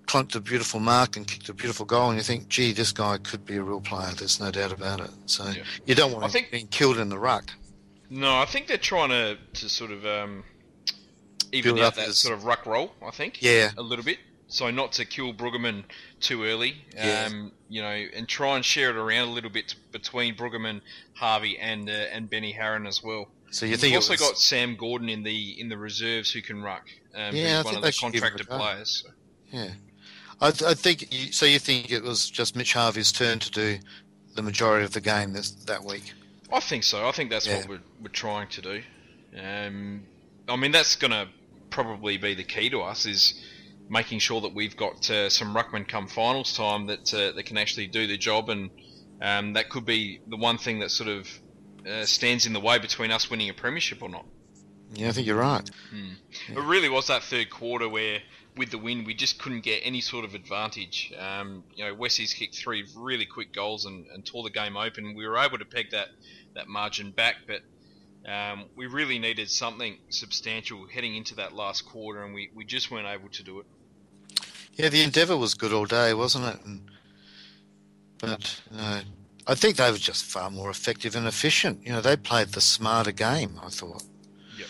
[0.07, 3.19] clunked a beautiful mark and kicked a beautiful goal, and you think, gee, this guy
[3.19, 4.13] could be a real player.
[4.17, 5.11] There's no doubt about it.
[5.27, 5.63] So yeah.
[5.85, 7.53] you don't want I him think, being killed in the ruck.
[8.09, 10.45] No, I think they're trying to, to sort of um,
[11.51, 12.19] even Build out that as...
[12.19, 12.93] sort of ruck roll.
[13.05, 13.43] I think.
[13.43, 13.71] Yeah.
[13.77, 14.19] A little bit.
[14.53, 15.85] So not to kill Brueggemann
[16.21, 16.75] too early.
[16.95, 17.27] Yeah.
[17.27, 20.83] Um, you know, and try and share it around a little bit between Brueggemann,
[21.15, 23.29] Harvey, and uh, and Benny Harron as well.
[23.51, 24.21] So you think You've also was...
[24.21, 26.87] got Sam Gordon in the in the reserves who can ruck.
[27.15, 29.05] Um, yeah, who's one of the contracted players.
[29.07, 29.13] So.
[29.57, 29.71] Yeah,
[30.39, 31.47] I, I think you, so.
[31.47, 33.79] You think it was just Mitch Harvey's turn to do
[34.35, 36.13] the majority of the game this that week?
[36.53, 37.09] I think so.
[37.09, 37.57] I think that's yeah.
[37.57, 38.83] what we're, we're trying to do.
[39.43, 40.03] Um,
[40.47, 41.29] I mean, that's going to
[41.71, 43.43] probably be the key to us is
[43.93, 47.59] making sure that we've got uh, some ruckman come finals time that uh, that can
[47.59, 48.71] actually do the job, and
[49.21, 51.29] um, that could be the one thing that sort of
[51.87, 54.25] uh, stands in the way between us winning a premiership or not.
[54.95, 55.71] Yeah, I think you're right.
[55.91, 56.13] Hmm.
[56.49, 56.59] Yeah.
[56.59, 58.21] It really was that third quarter where,
[58.57, 61.13] with the win, we just couldn't get any sort of advantage.
[61.19, 65.15] Um, you know, Westies kicked three really quick goals and, and tore the game open.
[65.15, 66.09] We were able to peg that
[66.55, 67.63] that margin back, but
[68.31, 72.91] um, we really needed something substantial heading into that last quarter, and we, we just
[72.91, 73.67] weren't able to do it.
[74.75, 76.65] Yeah, the endeavour was good all day, wasn't it?
[76.65, 76.91] And,
[78.19, 79.01] but uh,
[79.47, 81.85] I think they were just far more effective and efficient.
[81.85, 83.61] You know, they played the smarter game.
[83.63, 84.05] I thought.
[84.59, 84.69] Yep.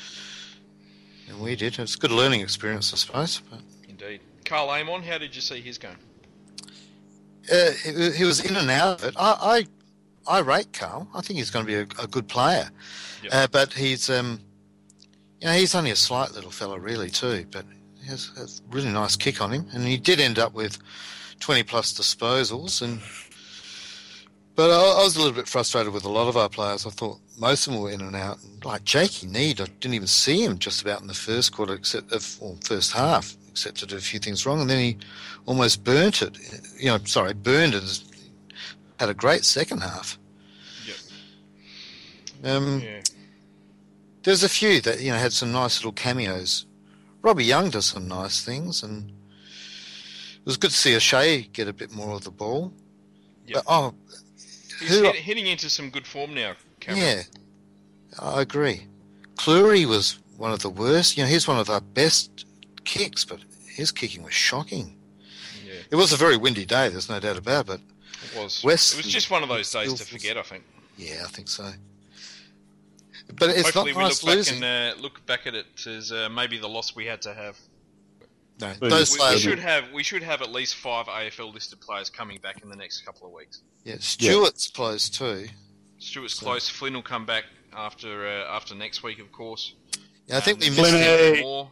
[1.28, 1.78] And we did.
[1.78, 3.40] It's a good learning experience, I suppose.
[3.50, 3.60] But...
[3.88, 4.20] Indeed.
[4.44, 5.96] Karl Amon, how did you see his game?
[7.50, 9.14] Uh, he, he was in and out of it.
[9.18, 9.66] I,
[10.26, 11.08] I rate Karl.
[11.14, 12.70] I think he's going to be a, a good player,
[13.22, 13.32] yep.
[13.32, 14.40] uh, but he's um,
[15.40, 17.64] you know he's only a slight little fella really too, but
[18.02, 20.78] he has a really nice kick on him, and he did end up with
[21.40, 23.00] twenty plus disposals and.
[24.54, 26.84] But I, I was a little bit frustrated with a lot of our players.
[26.86, 28.38] I thought most of them were in and out.
[28.62, 32.12] Like Jakey Neade, I didn't even see him just about in the first quarter, except
[32.12, 34.98] of, or first half, except to do a few things wrong, and then he
[35.46, 36.36] almost burnt it.
[36.78, 37.82] You know, sorry, burned it
[39.02, 40.16] had a great second half.
[40.86, 40.96] Yep.
[42.52, 43.00] Um, yeah.
[44.22, 46.66] There's a few that you know had some nice little cameos.
[47.22, 51.72] Robbie Young does some nice things, and it was good to see O'Shea get a
[51.72, 52.72] bit more of the ball.
[53.46, 53.54] Yep.
[53.54, 53.94] But, oh,
[54.80, 56.54] he's who, hit, hitting into some good form now.
[56.80, 57.04] Cameron.
[57.04, 57.22] Yeah,
[58.18, 58.86] I agree.
[59.36, 61.16] Clurey was one of the worst.
[61.16, 62.44] You know, he's one of our best
[62.84, 64.96] kicks, but his kicking was shocking.
[65.64, 65.74] Yeah.
[65.90, 66.88] It was a very windy day.
[66.88, 67.66] There's no doubt about it.
[67.66, 67.80] But
[68.24, 68.62] it was.
[68.64, 70.64] West, it was just one of those days to forget, I think.
[70.96, 71.70] Yeah, I think so.
[73.38, 76.12] But it's Hopefully, not we nice look back and uh, look back at it as
[76.12, 77.56] uh, maybe the loss we had to have.
[78.60, 81.80] no, But those We, we should have we should have at least five AFL listed
[81.80, 83.62] players coming back in the next couple of weeks.
[83.84, 85.46] yeah, Stewart's close too.
[85.98, 86.68] Stewart's close.
[86.68, 89.74] Flynn will come back after uh, after next week, of course.
[90.26, 90.94] Yeah, I think we Um, missed Flynn,
[91.28, 91.34] him.
[91.36, 91.42] Hey.
[91.42, 91.70] more.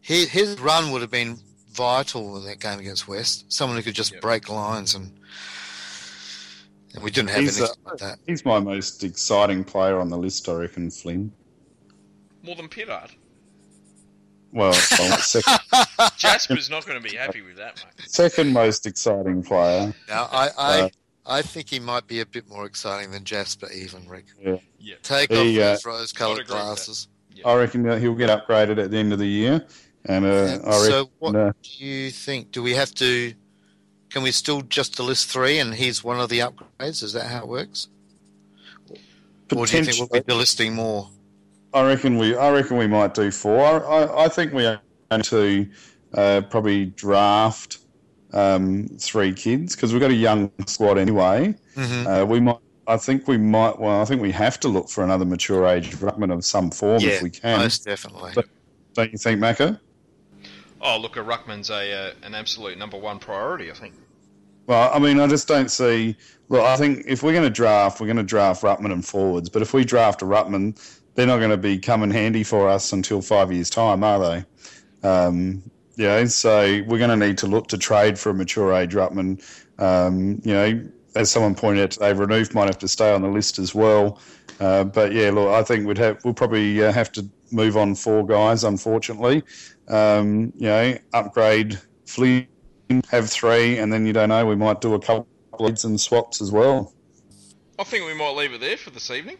[0.00, 1.38] His, his run would have been
[1.72, 3.52] vital in that game against West.
[3.52, 4.20] Someone who could just Yep.
[4.22, 5.18] break lines and.
[6.96, 8.18] And we didn't have He's, anything uh, like that.
[8.26, 11.30] He's my most exciting player on the list, I reckon, Flynn.
[12.42, 13.10] More than Pittard.
[14.52, 15.58] Well, well, second,
[16.16, 18.08] Jasper's not going to be happy with that, mate.
[18.08, 19.94] second most exciting player.
[20.08, 20.88] Now, I, I, Uh,
[21.26, 24.26] I think he might be a bit more exciting than Jasper, even, Rick.
[24.40, 24.56] Yeah.
[24.78, 24.94] yeah.
[25.02, 26.54] Take He, off uh, those rose-coloured agree with that.
[26.64, 27.08] glasses.
[27.44, 29.66] I reckon that he'll get upgraded at the end of the year.
[30.06, 32.52] And uh, Yeah, I reckon, so, what uh, do you think?
[32.52, 33.34] Do we have to.
[34.16, 37.02] Can we still just list three and he's one of the upgrades?
[37.02, 37.88] Is that how it works?
[39.54, 41.10] Or do you think we'll be delisting more?
[41.74, 42.34] I reckon we.
[42.34, 43.60] I reckon we might do four.
[43.60, 45.68] I, I, I think we are going to
[46.14, 47.80] uh, probably draft
[48.32, 51.54] um, three kids because we've got a young squad anyway.
[51.74, 52.06] Mm-hmm.
[52.06, 52.56] Uh, we might.
[52.86, 53.78] I think we might.
[53.78, 57.02] Well, I think we have to look for another mature age ruckman of some form
[57.02, 57.58] Yeah, if we can.
[57.58, 58.32] Most definitely.
[58.34, 58.46] But-
[58.94, 59.78] Don't you think, Macca?
[60.80, 63.70] Oh, look, a ruckman's a uh, an absolute number one priority.
[63.70, 63.92] I think.
[64.66, 66.16] Well, I mean, I just don't see.
[66.48, 69.48] Look, I think if we're going to draft, we're going to draft ruckman and forwards.
[69.48, 70.78] But if we draft a ruckman,
[71.14, 75.08] they're not going to be coming handy for us until five years' time, are they?
[75.08, 75.62] Um,
[75.96, 78.92] you know, so we're going to need to look to trade for a mature age
[78.92, 79.42] ruckman.
[79.78, 80.82] Um, you know,
[81.14, 84.20] as someone pointed out today, Renouf might have to stay on the list as well.
[84.60, 87.94] Uh, but yeah, look, I think we'd have we'll probably uh, have to move on
[87.94, 89.42] four guys, unfortunately.
[89.88, 92.46] Um, you know, upgrade Flynn
[93.10, 94.44] have three, and then you don't know.
[94.46, 96.92] We might do a couple of leads and swaps as well.
[97.78, 99.36] I think we might leave it there for this evening.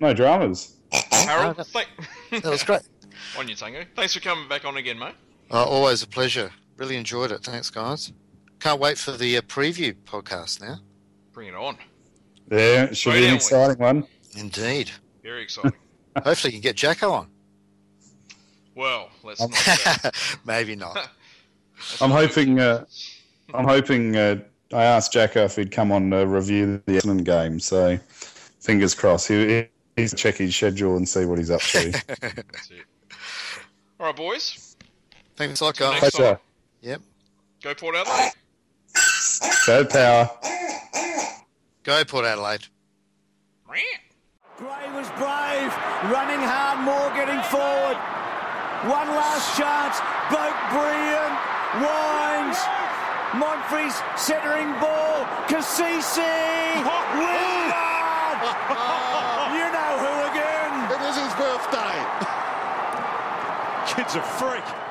[0.00, 0.76] No dramas.
[1.10, 1.64] Harold, no.
[1.64, 1.88] thank-
[2.30, 2.82] That was great.
[3.38, 3.84] on your tango.
[3.96, 5.14] Thanks for coming back on again, mate.
[5.50, 6.50] Uh, always a pleasure.
[6.76, 7.42] Really enjoyed it.
[7.42, 8.12] Thanks, guys.
[8.60, 10.76] Can't wait for the uh, preview podcast now.
[11.32, 11.76] Bring it on.
[12.50, 14.06] Yeah, it should Right be an on, exciting one.
[14.36, 14.90] Indeed.
[15.22, 15.72] Very exciting.
[16.16, 17.28] Hopefully, you can get Jacko on.
[18.74, 20.14] well, let's not.
[20.44, 21.08] Maybe not.
[21.76, 22.60] Let's I'm hoping.
[22.60, 22.84] Uh,
[23.54, 24.16] I'm hoping.
[24.16, 24.36] Uh,
[24.72, 27.96] I asked Jacko if he'd come on to review the Essendon game, so
[28.60, 29.28] fingers crossed.
[29.28, 29.66] He,
[29.96, 31.90] he's check his schedule and see what he's up to.
[32.20, 32.84] That's it.
[34.00, 34.76] All right, boys.
[35.36, 36.02] Thanks a lot, Till guys.
[36.02, 36.34] next Pleasure.
[36.34, 36.42] time.
[36.82, 37.00] Yep.
[37.62, 38.32] Go Port Adelaide.
[39.66, 40.30] Go power.
[41.84, 42.66] Go Port Adelaide.
[44.56, 45.68] Gray was brave,
[46.08, 48.00] running hard, more getting forward.
[48.88, 50.00] One last chance,
[50.32, 51.36] Boak brilliant,
[51.82, 52.56] Wines,
[53.32, 56.22] Monfries centering ball, Cassisi,
[57.18, 58.40] Wingard!
[59.52, 60.72] you know who again?
[60.92, 61.96] It is his birthday.
[63.94, 64.85] Kid's a freak.